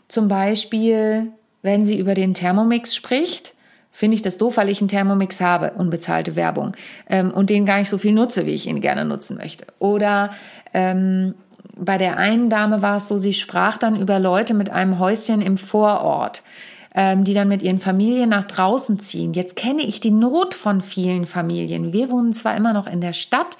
Zum 0.08 0.28
Beispiel, 0.28 1.32
wenn 1.62 1.84
sie 1.84 1.98
über 1.98 2.14
den 2.14 2.34
Thermomix 2.34 2.94
spricht, 2.94 3.54
finde 3.90 4.14
ich 4.14 4.22
das 4.22 4.38
doof, 4.38 4.56
weil 4.56 4.68
ich 4.68 4.80
einen 4.80 4.88
Thermomix 4.88 5.40
habe, 5.40 5.72
unbezahlte 5.72 6.36
Werbung, 6.36 6.72
ähm, 7.08 7.30
und 7.30 7.50
den 7.50 7.66
gar 7.66 7.78
nicht 7.78 7.90
so 7.90 7.98
viel 7.98 8.12
nutze, 8.12 8.46
wie 8.46 8.54
ich 8.54 8.66
ihn 8.66 8.80
gerne 8.80 9.04
nutzen 9.04 9.36
möchte. 9.36 9.66
Oder 9.78 10.30
ähm, 10.72 11.34
bei 11.76 11.98
der 11.98 12.18
einen 12.18 12.50
Dame 12.50 12.82
war 12.82 12.96
es 12.96 13.08
so, 13.08 13.18
sie 13.18 13.34
sprach 13.34 13.78
dann 13.78 13.96
über 13.96 14.18
Leute 14.18 14.54
mit 14.54 14.70
einem 14.70 14.98
Häuschen 14.98 15.42
im 15.42 15.58
Vorort 15.58 16.42
ähm, 16.94 17.24
die 17.24 17.34
dann 17.34 17.48
mit 17.48 17.62
ihren 17.62 17.78
Familien 17.78 18.28
nach 18.28 18.44
draußen 18.44 19.00
ziehen. 19.00 19.32
Jetzt 19.32 19.56
kenne 19.56 19.82
ich 19.82 20.00
die 20.00 20.10
Not 20.10 20.54
von 20.54 20.82
vielen 20.82 21.26
Familien. 21.26 21.92
Wir 21.92 22.10
wohnen 22.10 22.32
zwar 22.32 22.56
immer 22.56 22.72
noch 22.72 22.86
in 22.86 23.00
der 23.00 23.12
Stadt, 23.12 23.56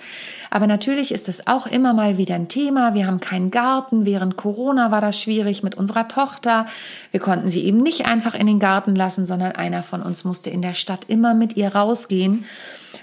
aber 0.51 0.67
natürlich 0.67 1.13
ist 1.13 1.29
es 1.29 1.47
auch 1.47 1.67
immer 1.67 1.95
mal 1.95 2.19
wieder 2.19 2.35
ein 2.35 2.49
Thema. 2.49 2.95
Wir 2.95 3.07
haben 3.07 3.21
keinen 3.21 3.51
Garten. 3.51 4.05
Während 4.05 4.37
Corona 4.37 4.91
war 4.91 5.01
das 5.01 5.19
schwierig 5.19 5.63
mit 5.63 5.75
unserer 5.75 6.09
Tochter. 6.09 6.67
Wir 7.11 7.21
konnten 7.21 7.49
sie 7.49 7.65
eben 7.65 7.79
nicht 7.79 8.07
einfach 8.07 8.35
in 8.35 8.47
den 8.47 8.59
Garten 8.59 8.95
lassen, 8.95 9.27
sondern 9.27 9.53
einer 9.53 9.83
von 9.83 10.03
uns 10.03 10.25
musste 10.25 10.51
in 10.51 10.61
der 10.61 10.75
Stadt 10.75 11.05
immer 11.09 11.33
mit 11.33 11.57
ihr 11.57 11.75
rausgehen. 11.75 12.45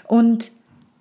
Und 0.08 0.52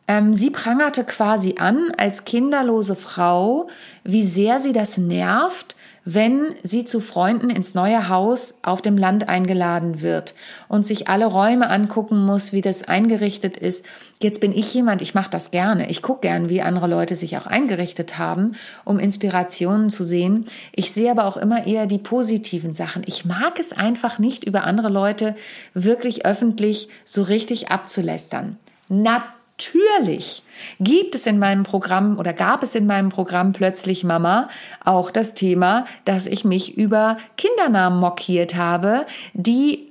ähm, 0.09 0.33
sie 0.33 0.49
prangerte 0.49 1.05
quasi 1.05 1.57
an 1.59 1.93
als 1.99 2.25
kinderlose 2.25 2.97
Frau, 2.97 3.69
wie 4.05 4.23
sehr 4.23 4.59
sie 4.59 4.73
das 4.73 4.97
nervt, 4.97 5.77
wenn 6.11 6.55
sie 6.63 6.87
zu 6.87 7.01
Freunden 7.01 7.51
ins 7.51 7.75
neue 7.75 8.09
Haus 8.09 8.55
auf 8.63 8.81
dem 8.81 8.97
Land 8.97 9.29
eingeladen 9.29 10.01
wird 10.01 10.35
und 10.67 10.87
sich 10.87 11.09
alle 11.09 11.27
Räume 11.27 11.69
angucken 11.69 12.25
muss, 12.25 12.51
wie 12.55 12.63
das 12.63 12.89
eingerichtet 12.89 13.59
ist. 13.59 13.85
Jetzt 14.23 14.41
bin 14.41 14.53
ich 14.53 14.73
jemand, 14.73 15.03
ich 15.03 15.15
mache 15.15 15.29
das 15.29 15.51
gerne. 15.51 15.91
Ich 15.91 16.01
gucke 16.01 16.23
gern, 16.23 16.49
wie 16.49 16.63
andere 16.63 16.87
Leute 16.87 17.15
sich 17.15 17.37
auch 17.37 17.47
eingerichtet 17.47 18.17
haben, 18.17 18.53
um 18.87 18.99
Inspirationen 18.99 19.91
zu 19.91 20.03
sehen. 20.03 20.47
Ich 20.75 20.93
sehe 20.93 21.11
aber 21.11 21.27
auch 21.27 21.37
immer 21.37 21.67
eher 21.67 21.85
die 21.85 21.99
positiven 21.99 22.73
Sachen. 22.73 23.03
Ich 23.05 23.27
mag 23.27 23.61
es 23.61 23.75
einfach 23.75 24.19
nicht, 24.19 24.45
über 24.45 24.65
andere 24.65 24.89
Leute 24.89 25.37
wirklich 25.75 26.25
öffentlich 26.25 26.89
so 27.05 27.23
richtig 27.23 27.71
abzulästern. 27.71 28.57
Natürlich 28.89 29.38
natürlich 29.59 30.43
gibt 30.79 31.15
es 31.15 31.27
in 31.27 31.39
meinem 31.39 31.65
Programm 31.65 32.19
oder 32.19 32.33
gab 32.33 32.63
es 32.63 32.75
in 32.75 32.87
meinem 32.87 33.09
Programm 33.09 33.53
plötzlich 33.53 34.05
Mama. 34.05 34.49
Auch 34.85 35.11
das 35.11 35.35
Thema, 35.35 35.85
dass 36.05 36.27
ich 36.27 36.45
mich 36.45 36.77
über 36.77 37.19
Kindernamen 37.37 37.99
mockiert 37.99 38.55
habe, 38.55 39.05
die 39.35 39.89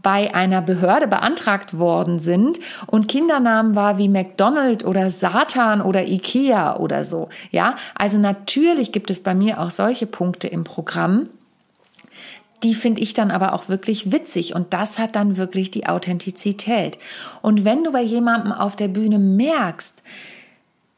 bei 0.00 0.32
einer 0.32 0.62
Behörde 0.62 1.08
beantragt 1.08 1.76
worden 1.76 2.20
sind. 2.20 2.60
Und 2.86 3.08
Kindernamen 3.08 3.74
war 3.74 3.98
wie 3.98 4.08
McDonald 4.08 4.84
oder 4.84 5.10
Satan 5.10 5.80
oder 5.80 6.06
Ikea 6.06 6.76
oder 6.76 7.02
so. 7.02 7.28
Ja, 7.50 7.74
also 7.96 8.16
natürlich 8.18 8.92
gibt 8.92 9.10
es 9.10 9.20
bei 9.20 9.34
mir 9.34 9.60
auch 9.60 9.72
solche 9.72 10.06
Punkte 10.06 10.46
im 10.46 10.62
Programm 10.62 11.28
die 12.62 12.74
finde 12.74 13.00
ich 13.00 13.14
dann 13.14 13.30
aber 13.30 13.52
auch 13.52 13.68
wirklich 13.68 14.12
witzig 14.12 14.54
und 14.54 14.72
das 14.72 14.98
hat 14.98 15.16
dann 15.16 15.36
wirklich 15.36 15.70
die 15.70 15.86
Authentizität. 15.86 16.98
Und 17.42 17.64
wenn 17.64 17.84
du 17.84 17.92
bei 17.92 18.02
jemandem 18.02 18.52
auf 18.52 18.76
der 18.76 18.88
Bühne 18.88 19.18
merkst, 19.18 20.02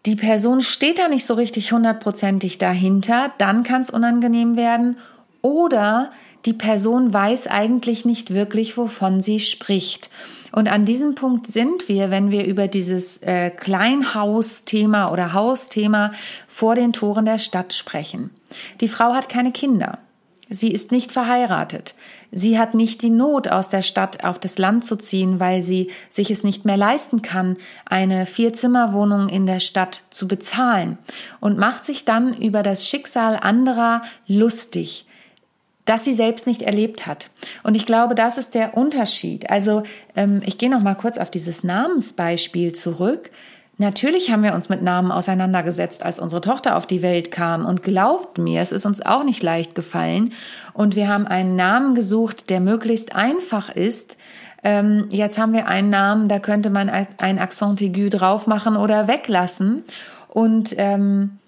die 0.07 0.17
Person 0.17 0.63
steht 0.63 0.99
da 0.99 1.09
nicht 1.09 1.27
so 1.27 1.35
richtig 1.35 1.73
hundertprozentig 1.73 2.57
dahinter, 2.59 3.33
dann 3.39 3.63
kann 3.63 3.83
es 3.83 3.91
unangenehm 3.91 4.57
werden. 4.57 4.97
Oder 5.43 6.11
die 6.47 6.55
Person 6.55 7.13
weiß 7.13 7.49
eigentlich 7.49 8.07
nicht 8.07 8.33
wirklich, 8.33 8.79
wovon 8.79 9.21
sie 9.21 9.41
spricht. 9.41 10.09
Und 10.53 10.73
an 10.73 10.85
diesem 10.85 11.15
Punkt 11.15 11.47
sind 11.47 11.89
wir, 11.89 12.11
wenn 12.11 12.31
wir 12.31 12.47
über 12.47 12.67
dieses 12.67 13.19
äh, 13.19 13.51
Kleinhausthema 13.51 15.13
oder 15.13 15.33
Hausthema 15.33 16.13
vor 16.49 16.75
den 16.75 16.93
Toren 16.93 17.27
der 17.27 17.39
Stadt 17.39 17.73
sprechen. 17.73 18.31
Die 18.81 18.89
Frau 18.89 19.13
hat 19.13 19.29
keine 19.29 19.53
Kinder. 19.53 19.99
Sie 20.53 20.73
ist 20.73 20.91
nicht 20.91 21.13
verheiratet. 21.13 21.95
Sie 22.33 22.59
hat 22.59 22.75
nicht 22.75 23.03
die 23.03 23.11
Not, 23.11 23.49
aus 23.49 23.69
der 23.69 23.83
Stadt 23.83 24.25
auf 24.25 24.39
das 24.39 24.59
Land 24.59 24.85
zu 24.85 24.97
ziehen, 24.97 25.39
weil 25.39 25.63
sie 25.63 25.91
sich 26.09 26.31
es 26.31 26.43
nicht 26.43 26.65
mehr 26.65 26.77
leisten 26.77 27.23
kann, 27.23 27.57
eine 27.87 28.27
Vierzimmerwohnung 28.27 29.29
in 29.29 29.47
der 29.47 29.61
Stadt 29.61 30.03
zu 30.11 30.27
bezahlen 30.27 30.99
und 31.39 31.57
macht 31.57 31.85
sich 31.85 32.05
dann 32.05 32.35
über 32.35 32.65
das 32.65 32.87
Schicksal 32.87 33.39
anderer 33.41 34.03
lustig 34.27 35.07
das 35.87 36.05
sie 36.05 36.15
selbst 36.15 36.47
nicht 36.47 36.63
erlebt 36.63 37.09
hat. 37.09 37.31
Und 37.65 37.75
ich 37.75 37.85
glaube, 37.85 38.15
das 38.15 38.39
ist 38.39 38.55
der 38.55 38.77
Unterschied. 38.77 39.51
Also 39.51 39.83
ähm, 40.15 40.41
ich 40.47 40.57
gehe 40.57 40.71
noch 40.71 40.83
mal 40.83 40.95
kurz 40.95 41.19
auf 41.19 41.33
dieses 41.33 41.65
Namensbeispiel 41.65 42.73
zurück. 42.73 43.31
Natürlich 43.81 44.31
haben 44.31 44.43
wir 44.43 44.53
uns 44.53 44.69
mit 44.69 44.83
Namen 44.83 45.11
auseinandergesetzt, 45.11 46.03
als 46.03 46.19
unsere 46.19 46.43
Tochter 46.43 46.77
auf 46.77 46.87
die 46.87 47.01
Welt 47.01 47.31
kam. 47.31 47.65
Und 47.65 47.83
glaubt 47.83 48.37
mir, 48.37 48.61
es 48.61 48.73
ist 48.73 48.85
uns 48.85 49.01
auch 49.01 49.25
nicht 49.25 49.43
leicht 49.43 49.75
gefallen. 49.75 50.35
Und 50.75 50.97
wir 50.97 51.09
haben 51.09 51.27
einen 51.27 51.57
Namen 51.57 51.95
gesucht, 51.95 52.51
der 52.51 52.61
möglichst 52.61 53.17
einfach 53.17 53.71
ist. 53.71 54.19
Ähm, 54.63 55.07
jetzt 55.09 55.39
haben 55.39 55.55
wir 55.55 55.67
einen 55.67 55.89
Namen, 55.89 56.29
da 56.29 56.41
könnte 56.41 56.69
man 56.69 56.91
ein 56.91 57.39
Accent 57.39 57.81
aigu 57.81 58.11
drauf 58.11 58.47
machen 58.47 58.77
oder 58.77 59.09
weglassen. 59.09 59.83
Und 60.29 60.75
ähm, 60.77 61.39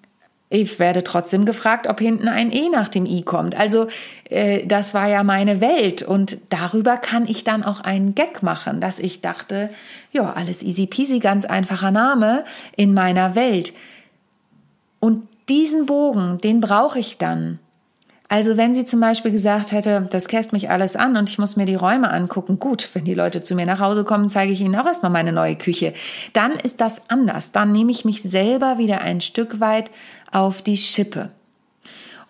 ich 0.53 0.79
werde 0.79 1.03
trotzdem 1.03 1.45
gefragt, 1.47 1.87
ob 1.87 1.99
hinten 1.99 2.29
ein 2.29 2.53
E 2.53 2.69
nach 2.69 2.89
dem 2.89 3.07
I 3.07 3.23
kommt. 3.23 3.57
Also 3.57 3.89
äh, 4.29 4.67
das 4.67 4.93
war 4.93 5.09
ja 5.09 5.23
meine 5.23 5.61
Welt 5.61 6.03
und 6.03 6.37
darüber 6.51 6.99
kann 6.99 7.27
ich 7.27 7.43
dann 7.43 7.63
auch 7.63 7.81
einen 7.81 8.15
Gag 8.15 8.43
machen, 8.43 8.81
dass 8.81 8.99
ich 8.99 9.23
dachte, 9.23 9.71
ja, 10.13 10.33
alles 10.35 10.63
easy 10.63 10.87
peasy, 10.87 11.21
ganz 11.21 11.47
einfacher 11.47 11.91
Name 11.91 12.45
in 12.77 12.93
meiner 12.93 13.35
Welt. 13.35 13.73
Und 15.01 15.27
diesen 15.49 15.87
Bogen, 15.87 16.39
den 16.43 16.61
brauche 16.61 16.99
ich 16.99 17.17
dann. 17.17 17.59
Also 18.33 18.57
wenn 18.57 18.73
sie 18.73 18.87
zum 18.87 18.99
Beispiel 18.99 19.31
gesagt 19.31 19.73
hätte, 19.73 20.09
das 20.09 20.27
käst 20.27 20.55
mich 20.55 20.71
alles 20.71 20.97
an 20.97 21.19
und 21.19 21.29
ich 21.29 21.39
muss 21.39 21.57
mir 21.57 21.67
die 21.67 21.75
Räume 21.75 22.11
angucken, 22.11 22.59
gut, 22.59 22.89
wenn 22.95 23.05
die 23.05 23.13
Leute 23.13 23.43
zu 23.43 23.55
mir 23.55 23.67
nach 23.67 23.79
Hause 23.79 24.05
kommen, 24.05 24.31
zeige 24.31 24.55
ich 24.55 24.63
ihnen 24.63 24.75
auch 24.75 24.87
erstmal 24.87 25.13
meine 25.13 25.33
neue 25.33 25.55
Küche. 25.55 25.93
Dann 26.33 26.53
ist 26.53 26.81
das 26.81 27.11
anders. 27.11 27.53
Dann 27.53 27.73
nehme 27.73 27.91
ich 27.91 28.07
mich 28.07 28.23
selber 28.23 28.79
wieder 28.79 29.03
ein 29.03 29.21
Stück 29.21 29.61
weit 29.61 29.91
auf 30.31 30.63
die 30.63 30.79
Schippe. 30.79 31.29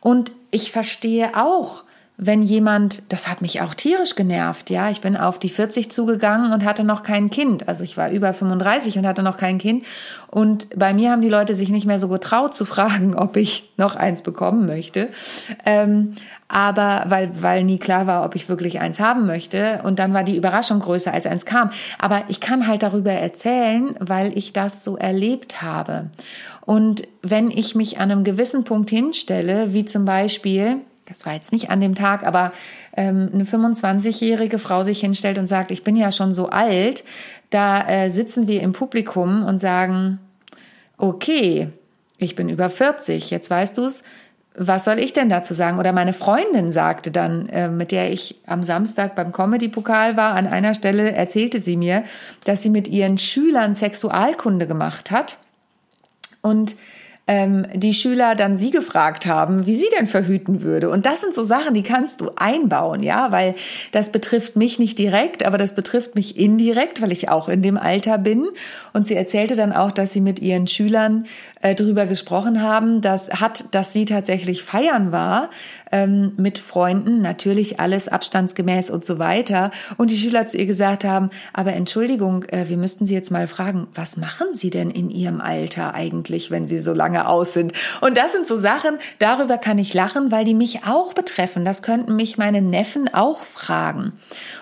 Und 0.01 0.33
ich 0.51 0.73
verstehe 0.73 1.37
auch, 1.37 1.85
wenn 2.19 2.43
jemand, 2.43 3.03
das 3.09 3.27
hat 3.27 3.43
mich 3.43 3.63
auch 3.63 3.75
tierisch 3.75 4.15
genervt, 4.15 4.71
ja, 4.71 4.91
ich 4.91 5.01
bin 5.01 5.17
auf 5.17 5.39
die 5.39 5.49
40 5.49 5.91
zugegangen 5.91 6.53
und 6.53 6.65
hatte 6.65 6.85
noch 6.85 7.03
kein 7.03 7.31
Kind. 7.31 7.69
Also 7.69 7.85
ich 7.85 7.97
war 7.97 8.11
über 8.11 8.33
35 8.33 8.99
und 8.99 9.07
hatte 9.07 9.23
noch 9.23 9.39
kein 9.39 9.59
Kind. 9.59 9.85
Und 10.29 10.69
bei 10.79 10.93
mir 10.93 11.11
haben 11.11 11.23
die 11.23 11.31
Leute 11.31 11.55
sich 11.55 11.71
nicht 11.71 11.87
mehr 11.87 11.99
so 11.99 12.09
getraut 12.09 12.55
zu 12.55 12.65
fragen, 12.65 13.15
ob 13.17 13.37
ich 13.37 13.73
noch 13.77 13.97
eins 13.97 14.23
bekommen 14.23 14.67
möchte. 14.67 15.09
Ähm, 15.65 16.15
aber 16.49 17.05
weil, 17.09 17.43
weil 17.43 17.65
nie 17.65 17.79
klar 17.79 18.07
war, 18.07 18.25
ob 18.27 18.37
ich 18.37 18.49
wirklich 18.49 18.79
eins 18.79 19.01
haben 19.01 19.27
möchte. 19.27 19.81
Und 19.83 19.99
dann 19.99 20.13
war 20.13 20.23
die 20.23 20.37
Überraschung 20.37 20.81
größer, 20.81 21.13
als 21.13 21.27
eins 21.27 21.47
kam. 21.47 21.71
Aber 21.99 22.25
ich 22.29 22.41
kann 22.41 22.69
halt 22.69 22.83
darüber 22.83 23.13
erzählen, 23.13 23.97
weil 23.99 24.37
ich 24.37 24.53
das 24.53 24.85
so 24.85 24.99
erlebt 24.99 25.63
habe. 25.63 26.11
Und 26.61 27.03
wenn 27.23 27.51
ich 27.51 27.75
mich 27.75 27.99
an 27.99 28.11
einem 28.11 28.23
gewissen 28.23 28.65
Punkt 28.65 28.91
hinstelle, 28.91 29.73
wie 29.73 29.87
zum 29.87 30.05
Beispiel, 30.05 30.83
das 31.07 31.27
war 31.27 31.35
jetzt 31.35 31.53
nicht 31.53 31.71
an 31.71 31.81
dem 31.81 31.95
Tag, 31.95 32.25
aber 32.25 32.53
ähm, 32.97 33.31
eine 33.33 33.45
25-jährige 33.45 34.59
Frau 34.59 34.85
sich 34.85 35.01
hinstellt 35.01 35.39
und 35.39 35.49
sagt, 35.49 35.71
ich 35.71 35.83
bin 35.83 35.97
ja 35.97 36.13
schon 36.13 36.33
so 36.33 36.49
alt, 36.49 37.05
da 37.51 37.87
äh, 37.87 38.09
sitzen 38.09 38.49
wir 38.49 38.63
im 38.63 38.73
Publikum 38.73 39.45
und 39.45 39.59
sagen, 39.59 40.19
okay, 40.97 41.69
ich 42.19 42.37
bin 42.37 42.49
über 42.49 42.71
40, 42.71 43.31
jetzt 43.31 43.51
weißt 43.51 43.79
du 43.79 43.85
es, 43.85 44.05
was 44.55 44.85
soll 44.85 44.99
ich 44.99 45.13
denn 45.13 45.29
dazu 45.29 45.55
sagen? 45.55 45.79
Oder 45.79 45.93
meine 45.93 46.13
Freundin 46.13 46.73
sagte 46.73 47.11
dann, 47.11 47.49
äh, 47.49 47.69
mit 47.69 47.91
der 47.91 48.13
ich 48.13 48.37
am 48.47 48.63
Samstag 48.63 49.17
beim 49.17 49.33
Comedy-Pokal 49.33 50.17
war, 50.17 50.35
an 50.35 50.47
einer 50.47 50.75
Stelle 50.75 51.13
erzählte 51.13 51.59
sie 51.59 51.77
mir, 51.77 52.05
dass 52.45 52.63
sie 52.63 52.71
mit 52.71 52.87
ihren 52.87 53.17
Schülern 53.19 53.75
Sexualkunde 53.75 54.67
gemacht 54.67 55.11
hat 55.11 55.39
und 56.43 56.77
ähm, 57.27 57.67
die 57.75 57.95
Schüler 57.95 58.35
dann 58.35 58.57
sie 58.57 58.71
gefragt 58.71 59.27
haben, 59.27 59.67
wie 59.67 59.77
sie 59.77 59.89
denn 59.97 60.07
verhüten 60.07 60.63
würde. 60.63 60.91
Und 60.91 61.07
das 61.07 61.21
sind 61.21 61.35
so 61.35 61.45
Sachen, 61.45 61.73
die 61.73 61.83
kannst 61.83 62.21
du 62.21 62.31
einbauen, 62.37 63.03
ja, 63.03 63.31
weil 63.31 63.55
das 63.93 64.11
betrifft 64.11 64.57
mich 64.57 64.79
nicht 64.79 64.99
direkt, 64.99 65.47
aber 65.47 65.57
das 65.57 65.75
betrifft 65.75 66.15
mich 66.17 66.37
indirekt, 66.37 67.01
weil 67.01 67.13
ich 67.13 67.29
auch 67.29 67.49
in 67.49 67.63
dem 67.63 67.77
Alter 67.77 68.19
bin. 68.19 68.49
Und 68.93 69.07
sie 69.07 69.15
erzählte 69.15 69.55
dann 69.55 69.73
auch, 69.73 69.93
dass 69.93 70.13
sie 70.13 70.21
mit 70.21 70.41
ihren 70.41 70.67
Schülern 70.67 71.27
äh, 71.61 71.75
darüber 71.75 72.07
gesprochen 72.07 72.61
haben, 72.61 73.01
dass 73.01 73.31
hat, 73.41 73.67
dass 73.73 73.93
sie 73.93 74.05
tatsächlich 74.05 74.65
feiern 74.65 75.13
war 75.13 75.51
ähm, 75.93 76.33
mit 76.37 76.59
Freunden, 76.59 77.21
natürlich 77.21 77.79
alles 77.79 78.09
abstandsgemäß 78.09 78.91
und 78.91 79.05
so 79.05 79.19
weiter. 79.19 79.71
Und 79.99 80.11
die 80.11 80.17
Schüler 80.17 80.47
zu 80.47 80.59
ihr 80.59 80.67
gesagt 80.67 81.05
haben, 81.05 81.31
aber 81.53 81.75
Entschuldigung, 81.75 82.45
äh, 82.45 82.69
wir 82.69 82.79
müssten 82.79 83.07
Sie 83.07 83.15
jetzt 83.15 83.31
mal 83.31 83.47
fragen, 83.47 83.87
was 83.95 84.17
machen 84.17 84.49
Sie 84.55 84.71
denn 84.71 84.91
in 84.91 85.11
Ihrem 85.11 85.41
Alter 85.41 85.95
eigentlich, 85.95 86.51
wenn 86.51 86.67
Sie 86.67 86.81
so 86.81 86.93
lange 86.93 87.12
aus 87.17 87.53
sind? 87.53 87.73
Und 88.01 88.17
das 88.17 88.33
sind 88.33 88.47
so 88.47 88.57
Sachen, 88.57 88.99
darüber 89.19 89.59
kann 89.59 89.79
ich 89.79 89.95
lachen, 89.95 90.31
weil 90.31 90.45
die 90.45 90.55
mich 90.55 90.85
auch 90.87 91.13
betreffen. 91.13 91.65
Das 91.65 91.83
könnten 91.83 92.17
mich 92.17 92.39
meine 92.39 92.63
Neffen 92.63 93.13
auch 93.13 93.45
fragen. 93.45 94.13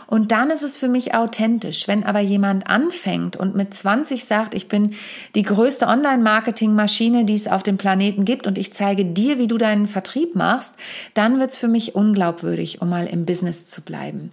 Und 0.06 0.32
dann 0.32 0.50
ist 0.50 0.62
es 0.62 0.76
für 0.76 0.88
mich 0.88 1.14
authentisch. 1.14 1.86
Wenn 1.86 2.04
aber 2.04 2.20
jemand 2.20 2.68
anfängt 2.68 3.36
und 3.36 3.54
mit 3.54 3.72
20 3.72 4.24
sagt, 4.24 4.54
ich 4.54 4.68
bin 4.68 4.94
die 5.34 5.42
größte 5.42 5.86
Online-Marketing-Maschine, 5.86 7.24
die 7.24 7.34
es 7.34 7.46
auf 7.46 7.62
dem 7.62 7.78
Planeten 7.78 8.24
gibt 8.24 8.46
und 8.46 8.58
ich 8.58 8.74
zeige 8.74 9.04
dir, 9.04 9.38
wie 9.38 9.48
du 9.48 9.56
deinen 9.56 9.86
Vertrieb 9.86 10.34
machst, 10.34 10.74
dann 11.14 11.38
wird 11.38 11.50
es 11.50 11.58
für 11.58 11.68
mich 11.68 11.94
unglaubwürdig, 11.94 12.82
um 12.82 12.90
mal 12.90 13.06
im 13.06 13.24
Business 13.24 13.66
zu 13.66 13.82
bleiben. 13.82 14.32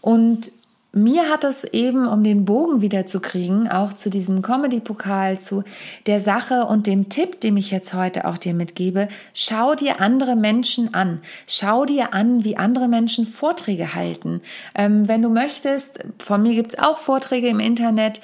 Und 0.00 0.52
mir 0.92 1.30
hat 1.30 1.44
es 1.44 1.64
eben, 1.64 2.06
um 2.06 2.22
den 2.22 2.44
Bogen 2.44 2.82
wieder 2.82 3.06
zu 3.06 3.20
kriegen, 3.20 3.68
auch 3.68 3.94
zu 3.94 4.10
diesem 4.10 4.42
Comedy-Pokal, 4.42 5.40
zu 5.40 5.64
der 6.06 6.20
Sache 6.20 6.66
und 6.66 6.86
dem 6.86 7.08
Tipp, 7.08 7.40
den 7.40 7.56
ich 7.56 7.70
jetzt 7.70 7.94
heute 7.94 8.26
auch 8.26 8.36
dir 8.36 8.52
mitgebe, 8.52 9.08
schau 9.32 9.74
dir 9.74 10.00
andere 10.00 10.36
Menschen 10.36 10.92
an. 10.92 11.20
Schau 11.46 11.86
dir 11.86 12.12
an, 12.12 12.44
wie 12.44 12.58
andere 12.58 12.88
Menschen 12.88 13.24
Vorträge 13.24 13.94
halten. 13.94 14.42
Ähm, 14.74 15.08
wenn 15.08 15.22
du 15.22 15.30
möchtest, 15.30 16.04
von 16.18 16.42
mir 16.42 16.54
gibt's 16.54 16.78
auch 16.78 16.98
Vorträge 16.98 17.48
im 17.48 17.60
Internet, 17.60 18.20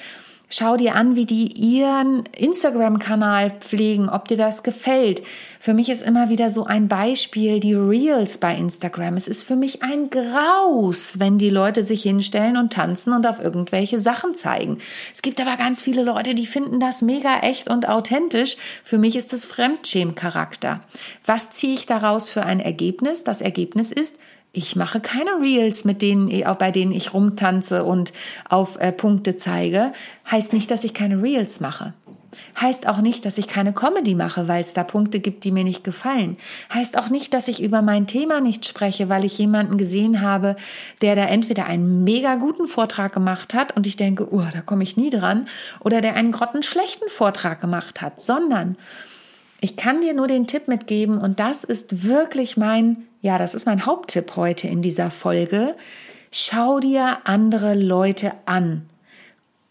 Schau 0.51 0.79
dir 0.79 0.95
an, 0.95 1.15
wie 1.15 1.27
die 1.27 1.53
ihren 1.53 2.25
Instagram-Kanal 2.35 3.51
pflegen, 3.61 4.09
ob 4.09 4.29
dir 4.29 4.39
das 4.39 4.63
gefällt. 4.63 5.23
Für 5.61 5.75
mich 5.75 5.91
ist 5.91 6.01
immer 6.01 6.31
wieder 6.31 6.49
so 6.49 6.65
ein 6.65 6.89
Beispiel 6.89 7.61
die 7.61 7.75
Reels 7.75 8.39
bei 8.39 8.57
Instagram. 8.57 9.15
Es 9.17 9.29
ist 9.29 9.45
für 9.45 9.57
mich 9.57 9.83
ein 9.83 10.09
Graus, 10.09 11.19
wenn 11.19 11.37
die 11.37 11.51
Leute 11.51 11.83
sich 11.83 12.03
hinstellen 12.03 12.57
und 12.57 12.73
tanzen 12.73 13.13
und 13.13 13.27
auf 13.27 13.41
irgendwelche 13.41 13.99
Sachen 13.99 14.35
zeigen. 14.35 14.79
Es 15.13 15.21
gibt 15.21 15.39
aber 15.39 15.59
ganz 15.59 15.83
viele 15.83 16.03
Leute, 16.03 16.35
die 16.35 16.47
finden 16.47 16.81
das 16.81 17.03
mega 17.03 17.41
echt 17.41 17.69
und 17.69 17.87
authentisch. 17.87 18.57
Für 18.85 18.97
mich 18.97 19.17
ist 19.17 19.35
das 19.35 19.45
Fremdschämen-Charakter. 19.45 20.81
Was 21.27 21.51
ziehe 21.51 21.75
ich 21.75 21.85
daraus 21.85 22.31
für 22.31 22.45
ein 22.45 22.61
Ergebnis? 22.61 23.23
Das 23.23 23.43
Ergebnis 23.43 23.93
ist, 23.93 24.17
ich 24.53 24.77
mache 24.77 25.01
keine 25.01 25.41
Reels, 25.41 25.85
mit 25.85 26.03
denen, 26.03 26.29
bei 26.59 26.71
denen 26.71 26.93
ich 26.93 27.13
rumtanze 27.15 27.85
und 27.85 28.13
auf 28.49 28.77
äh, 28.81 28.93
Punkte 28.93 29.37
zeige. 29.37 29.93
Heißt 30.31 30.53
nicht, 30.53 30.71
dass 30.71 30.85
ich 30.85 30.95
keine 30.95 31.23
Reels 31.23 31.61
mache. 31.61 31.95
Heißt 32.61 32.87
auch 32.87 33.01
nicht, 33.01 33.25
dass 33.25 33.39
ich 33.39 33.49
keine 33.49 33.73
Comedy 33.73 34.15
mache, 34.15 34.49
weil 34.49 34.63
es 34.63 34.75
da 34.75 34.85
Punkte 34.85 35.21
gibt, 35.21 35.45
die 35.45 35.51
mir 35.51 35.65
nicht 35.65 35.83
gefallen. 35.85 36.37
Heißt 36.73 36.99
auch 36.99 37.09
nicht, 37.09 37.33
dass 37.33 37.49
ich 37.49 37.63
über 37.63 37.83
mein 37.83 38.07
Thema 38.07 38.41
nicht 38.41 38.67
spreche, 38.67 39.09
weil 39.09 39.25
ich 39.25 39.39
jemanden 39.39 39.79
gesehen 39.79 40.21
habe, 40.21 40.57
der 41.01 41.17
da 41.17 41.25
entweder 41.25 41.67
einen 41.67 42.05
mega 42.05 42.37
guten 42.37 42.69
Vortrag 42.69 43.13
gemacht 43.13 43.55
hat 43.55 43.77
und 43.77 43.87
ich 43.87 43.97
denke, 43.97 44.33
oh, 44.33 44.45
da 44.53 44.61
komme 44.61 44.83
ich 44.83 44.97
nie 44.97 45.11
dran, 45.11 45.47
oder 45.81 46.01
der 46.01 46.15
einen 46.15 46.33
grottenschlechten 46.33 47.09
Vortrag 47.09 47.61
gemacht 47.61 48.01
hat, 48.01 48.21
sondern 48.21 48.77
ich 49.61 49.77
kann 49.77 50.01
dir 50.01 50.15
nur 50.15 50.27
den 50.27 50.47
Tipp 50.47 50.69
mitgeben 50.69 51.19
und 51.19 51.41
das 51.41 51.65
ist 51.65 52.05
wirklich 52.05 52.57
mein 52.57 53.08
ja, 53.21 53.39
das 53.39 53.55
ist 53.55 53.67
mein 53.67 53.87
Haupttipp 53.87 54.37
heute 54.37 54.69
in 54.69 54.83
dieser 54.83 55.11
Folge. 55.11 55.77
Schau 56.31 56.79
dir 56.79 57.19
andere 57.25 57.75
Leute 57.75 58.33
an. 58.47 58.89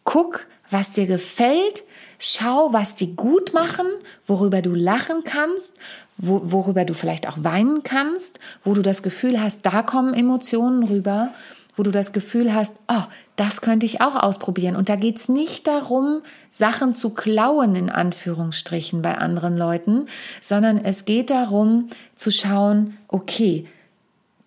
Guck, 0.04 0.48
was 0.70 0.92
dir 0.92 1.08
gefällt. 1.08 1.84
Schau, 2.20 2.74
was 2.74 2.96
die 2.96 3.16
gut 3.16 3.54
machen, 3.54 3.86
worüber 4.26 4.64
du 4.64 4.74
lachen 4.74 5.24
kannst, 5.24 5.74
wo, 6.18 6.42
worüber 6.46 6.84
du 6.84 6.96
vielleicht 6.96 7.28
auch 7.28 7.38
weinen 7.44 7.84
kannst, 7.84 8.40
wo 8.64 8.74
du 8.74 8.82
das 8.82 9.04
Gefühl 9.04 9.40
hast, 9.40 9.66
da 9.68 9.84
kommen 9.84 10.16
Emotionen 10.16 10.84
rüber 10.84 11.34
wo 11.78 11.84
du 11.84 11.92
das 11.92 12.12
Gefühl 12.12 12.54
hast, 12.54 12.76
oh, 12.90 13.04
das 13.38 13.62
könnte 13.62 13.86
ich 13.86 14.02
auch 14.02 14.16
ausprobieren. 14.16 14.76
Und 14.76 14.90
da 14.90 14.98
geht 14.98 15.18
es 15.18 15.30
nicht 15.30 15.68
darum, 15.68 16.22
Sachen 16.50 16.96
zu 16.96 17.12
klauen, 17.12 17.76
in 17.76 17.90
Anführungsstrichen, 17.90 19.02
bei 19.02 19.18
anderen 19.18 19.56
Leuten, 19.56 20.08
sondern 20.42 20.78
es 20.84 21.06
geht 21.06 21.30
darum 21.30 21.88
zu 22.16 22.32
schauen, 22.32 22.98
okay, 23.08 23.68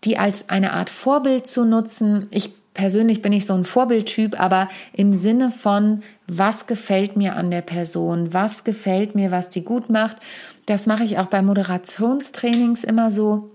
die 0.04 0.18
als 0.18 0.48
eine 0.48 0.72
Art 0.72 0.90
Vorbild 0.90 1.46
zu 1.46 1.64
nutzen. 1.64 2.26
Ich 2.32 2.52
persönlich 2.74 3.22
bin 3.22 3.32
ich 3.32 3.46
so 3.46 3.54
ein 3.54 3.64
Vorbildtyp, 3.64 4.40
aber 4.40 4.68
im 4.92 5.12
Sinne 5.12 5.52
von, 5.52 6.02
was 6.26 6.66
gefällt 6.66 7.16
mir 7.16 7.36
an 7.36 7.50
der 7.50 7.62
Person, 7.62 8.34
was 8.34 8.64
gefällt 8.64 9.14
mir, 9.14 9.30
was 9.30 9.50
die 9.50 9.62
gut 9.62 9.88
macht. 9.88 10.16
Das 10.66 10.86
mache 10.86 11.04
ich 11.04 11.18
auch 11.18 11.26
bei 11.26 11.42
Moderationstrainings 11.42 12.82
immer 12.82 13.10
so 13.10 13.50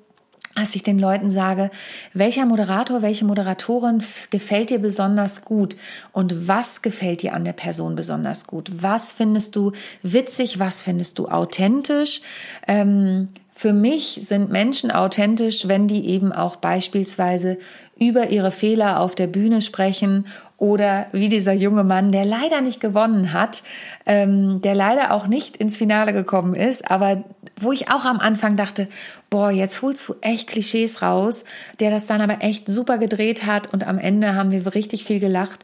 dass 0.56 0.76
ich 0.76 0.84
den 0.84 0.98
Leuten 0.98 1.30
sage, 1.30 1.70
welcher 2.14 2.46
Moderator, 2.46 3.02
welche 3.02 3.26
Moderatorin 3.26 4.02
gefällt 4.30 4.70
dir 4.70 4.80
besonders 4.80 5.44
gut 5.44 5.76
und 6.12 6.48
was 6.48 6.82
gefällt 6.82 7.22
dir 7.22 7.34
an 7.34 7.46
der 7.46 7.54
Person 7.54 7.96
besonders 7.96 8.48
gut? 8.48 8.72
Was 8.72 9.12
findest 9.12 9.56
du 9.56 9.74
witzig? 10.02 10.58
Was 10.58 10.82
findest 10.82 11.20
du 11.20 11.28
authentisch? 11.28 12.22
Ähm, 12.68 13.30
für 13.58 13.72
mich 13.72 14.20
sind 14.22 14.52
Menschen 14.52 14.92
authentisch, 14.92 15.70
wenn 15.70 15.88
die 15.88 16.08
eben 16.10 16.34
auch 16.34 16.58
beispielsweise 16.58 17.58
über 17.98 18.28
ihre 18.28 18.52
Fehler 18.52 19.00
auf 19.00 19.16
der 19.16 19.28
Bühne 19.28 19.62
sprechen 19.62 20.28
oder 20.58 21.08
wie 21.14 21.30
dieser 21.30 21.54
junge 21.54 21.86
Mann, 21.86 22.12
der 22.12 22.26
leider 22.26 22.60
nicht 22.60 22.82
gewonnen 22.82 23.32
hat, 23.32 23.64
ähm, 24.06 24.62
der 24.62 24.76
leider 24.76 25.14
auch 25.14 25.28
nicht 25.28 25.56
ins 25.56 25.78
Finale 25.78 26.12
gekommen 26.12 26.54
ist, 26.54 26.92
aber 26.92 27.24
wo 27.58 27.72
ich 27.72 27.90
auch 27.90 28.04
am 28.04 28.20
Anfang 28.20 28.58
dachte, 28.58 28.90
boah, 29.30 29.52
jetzt 29.52 29.82
holst 29.82 30.10
du 30.10 30.16
echt 30.20 30.50
Klischees 30.50 31.02
raus, 31.02 31.46
der 31.80 31.92
das 31.92 32.08
dann 32.08 32.20
aber 32.20 32.44
echt 32.44 32.68
super 32.68 32.98
gedreht 32.98 33.46
hat 33.46 33.72
und 33.72 33.88
am 33.88 33.98
Ende 33.98 34.36
haben 34.36 34.52
wir 34.52 34.76
richtig 34.76 35.06
viel 35.06 35.22
gelacht. 35.22 35.64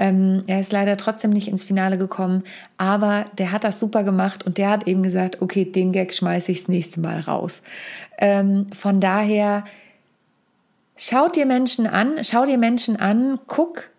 Ähm, 0.00 0.44
er 0.46 0.60
ist 0.60 0.72
leider 0.72 0.96
trotzdem 0.96 1.30
nicht 1.30 1.46
ins 1.46 1.62
Finale 1.62 1.98
gekommen, 1.98 2.42
aber 2.78 3.26
der 3.36 3.52
hat 3.52 3.64
das 3.64 3.78
super 3.78 4.02
gemacht 4.02 4.46
und 4.46 4.56
der 4.56 4.70
hat 4.70 4.88
eben 4.88 5.02
gesagt, 5.02 5.42
okay, 5.42 5.66
den 5.66 5.92
Gag 5.92 6.14
schmeiße 6.14 6.50
ich 6.50 6.60
das 6.60 6.68
nächste 6.68 7.00
Mal 7.00 7.20
raus. 7.20 7.60
Ähm, 8.16 8.66
von 8.72 9.00
daher, 9.00 9.64
schaut 10.96 11.36
dir 11.36 11.44
Menschen 11.44 11.86
an, 11.86 12.14
schau 12.22 12.46
dir 12.46 12.56
Menschen 12.56 12.96
an, 12.96 13.38
guck, 13.46 13.90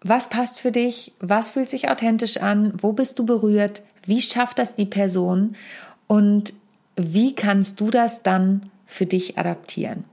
was 0.00 0.28
passt 0.28 0.60
für 0.60 0.70
dich, 0.70 1.12
was 1.18 1.50
fühlt 1.50 1.68
sich 1.68 1.90
authentisch 1.90 2.36
an, 2.36 2.74
wo 2.80 2.92
bist 2.92 3.18
du 3.18 3.26
berührt, 3.26 3.82
wie 4.06 4.22
schafft 4.22 4.60
das 4.60 4.76
die 4.76 4.86
Person 4.86 5.56
und 6.06 6.54
wie 6.94 7.34
kannst 7.34 7.80
du 7.80 7.90
das 7.90 8.22
dann 8.22 8.70
für 8.86 9.06
dich 9.06 9.38
adaptieren? 9.38 10.04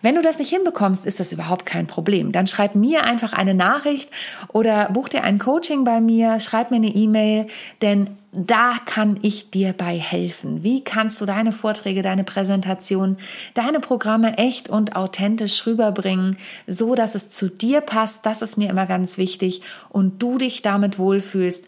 Wenn 0.00 0.14
du 0.14 0.22
das 0.22 0.38
nicht 0.38 0.50
hinbekommst, 0.50 1.06
ist 1.06 1.20
das 1.20 1.32
überhaupt 1.32 1.66
kein 1.66 1.86
Problem. 1.86 2.32
Dann 2.32 2.46
schreib 2.46 2.74
mir 2.74 3.04
einfach 3.04 3.32
eine 3.32 3.54
Nachricht 3.54 4.10
oder 4.48 4.90
buch 4.90 5.08
dir 5.08 5.24
ein 5.24 5.38
Coaching 5.38 5.84
bei 5.84 6.00
mir, 6.00 6.40
schreib 6.40 6.70
mir 6.70 6.76
eine 6.76 6.94
E-Mail, 6.94 7.46
denn 7.80 8.16
da 8.32 8.76
kann 8.86 9.18
ich 9.20 9.50
dir 9.50 9.74
bei 9.74 9.98
helfen. 9.98 10.62
Wie 10.62 10.82
kannst 10.82 11.20
du 11.20 11.26
deine 11.26 11.52
Vorträge, 11.52 12.00
deine 12.00 12.24
Präsentation, 12.24 13.18
deine 13.52 13.78
Programme 13.78 14.38
echt 14.38 14.70
und 14.70 14.96
authentisch 14.96 15.66
rüberbringen, 15.66 16.38
so 16.66 16.94
dass 16.94 17.14
es 17.14 17.28
zu 17.28 17.48
dir 17.48 17.82
passt? 17.82 18.24
Das 18.24 18.40
ist 18.40 18.56
mir 18.56 18.70
immer 18.70 18.86
ganz 18.86 19.18
wichtig 19.18 19.60
und 19.90 20.22
du 20.22 20.38
dich 20.38 20.62
damit 20.62 20.98
wohlfühlst 20.98 21.66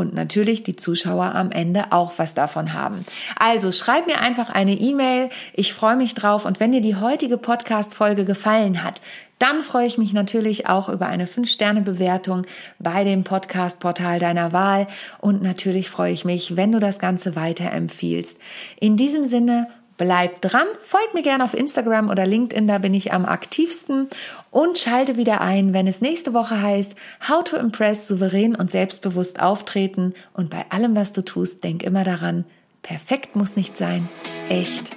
und 0.00 0.14
natürlich 0.14 0.62
die 0.62 0.76
Zuschauer 0.76 1.34
am 1.34 1.50
Ende 1.50 1.92
auch 1.92 2.14
was 2.16 2.32
davon 2.32 2.72
haben. 2.72 3.04
Also 3.38 3.70
schreib 3.70 4.06
mir 4.06 4.20
einfach 4.20 4.48
eine 4.48 4.72
E-Mail. 4.72 5.28
Ich 5.52 5.74
freue 5.74 5.96
mich 5.96 6.14
drauf. 6.14 6.46
Und 6.46 6.58
wenn 6.58 6.72
dir 6.72 6.80
die 6.80 6.96
heutige 6.96 7.36
Podcast-Folge 7.36 8.24
gefallen 8.24 8.82
hat, 8.82 9.02
dann 9.38 9.60
freue 9.60 9.86
ich 9.86 9.98
mich 9.98 10.14
natürlich 10.14 10.68
auch 10.68 10.88
über 10.88 11.06
eine 11.06 11.26
5-Sterne-Bewertung 11.26 12.46
bei 12.78 13.04
dem 13.04 13.24
Podcast-Portal 13.24 14.18
deiner 14.18 14.54
Wahl. 14.54 14.86
Und 15.18 15.42
natürlich 15.42 15.90
freue 15.90 16.12
ich 16.12 16.24
mich, 16.24 16.56
wenn 16.56 16.72
du 16.72 16.78
das 16.78 16.98
Ganze 16.98 17.36
weiterempfiehlst. 17.36 18.40
In 18.80 18.96
diesem 18.96 19.24
Sinne, 19.24 19.68
Bleib 20.00 20.40
dran, 20.40 20.66
folgt 20.80 21.12
mir 21.12 21.20
gerne 21.20 21.44
auf 21.44 21.52
Instagram 21.52 22.08
oder 22.08 22.24
LinkedIn, 22.24 22.66
da 22.66 22.78
bin 22.78 22.94
ich 22.94 23.12
am 23.12 23.26
aktivsten. 23.26 24.08
Und 24.50 24.78
schalte 24.78 25.18
wieder 25.18 25.42
ein, 25.42 25.74
wenn 25.74 25.86
es 25.86 26.00
nächste 26.00 26.32
Woche 26.32 26.62
heißt 26.62 26.94
How 27.28 27.44
to 27.44 27.58
Impress 27.58 28.08
souverän 28.08 28.54
und 28.54 28.70
selbstbewusst 28.70 29.42
auftreten. 29.42 30.14
Und 30.32 30.48
bei 30.48 30.64
allem, 30.70 30.96
was 30.96 31.12
du 31.12 31.20
tust, 31.20 31.64
denk 31.64 31.82
immer 31.82 32.02
daran, 32.02 32.46
perfekt 32.80 33.36
muss 33.36 33.56
nicht 33.56 33.76
sein, 33.76 34.08
echt 34.48 34.96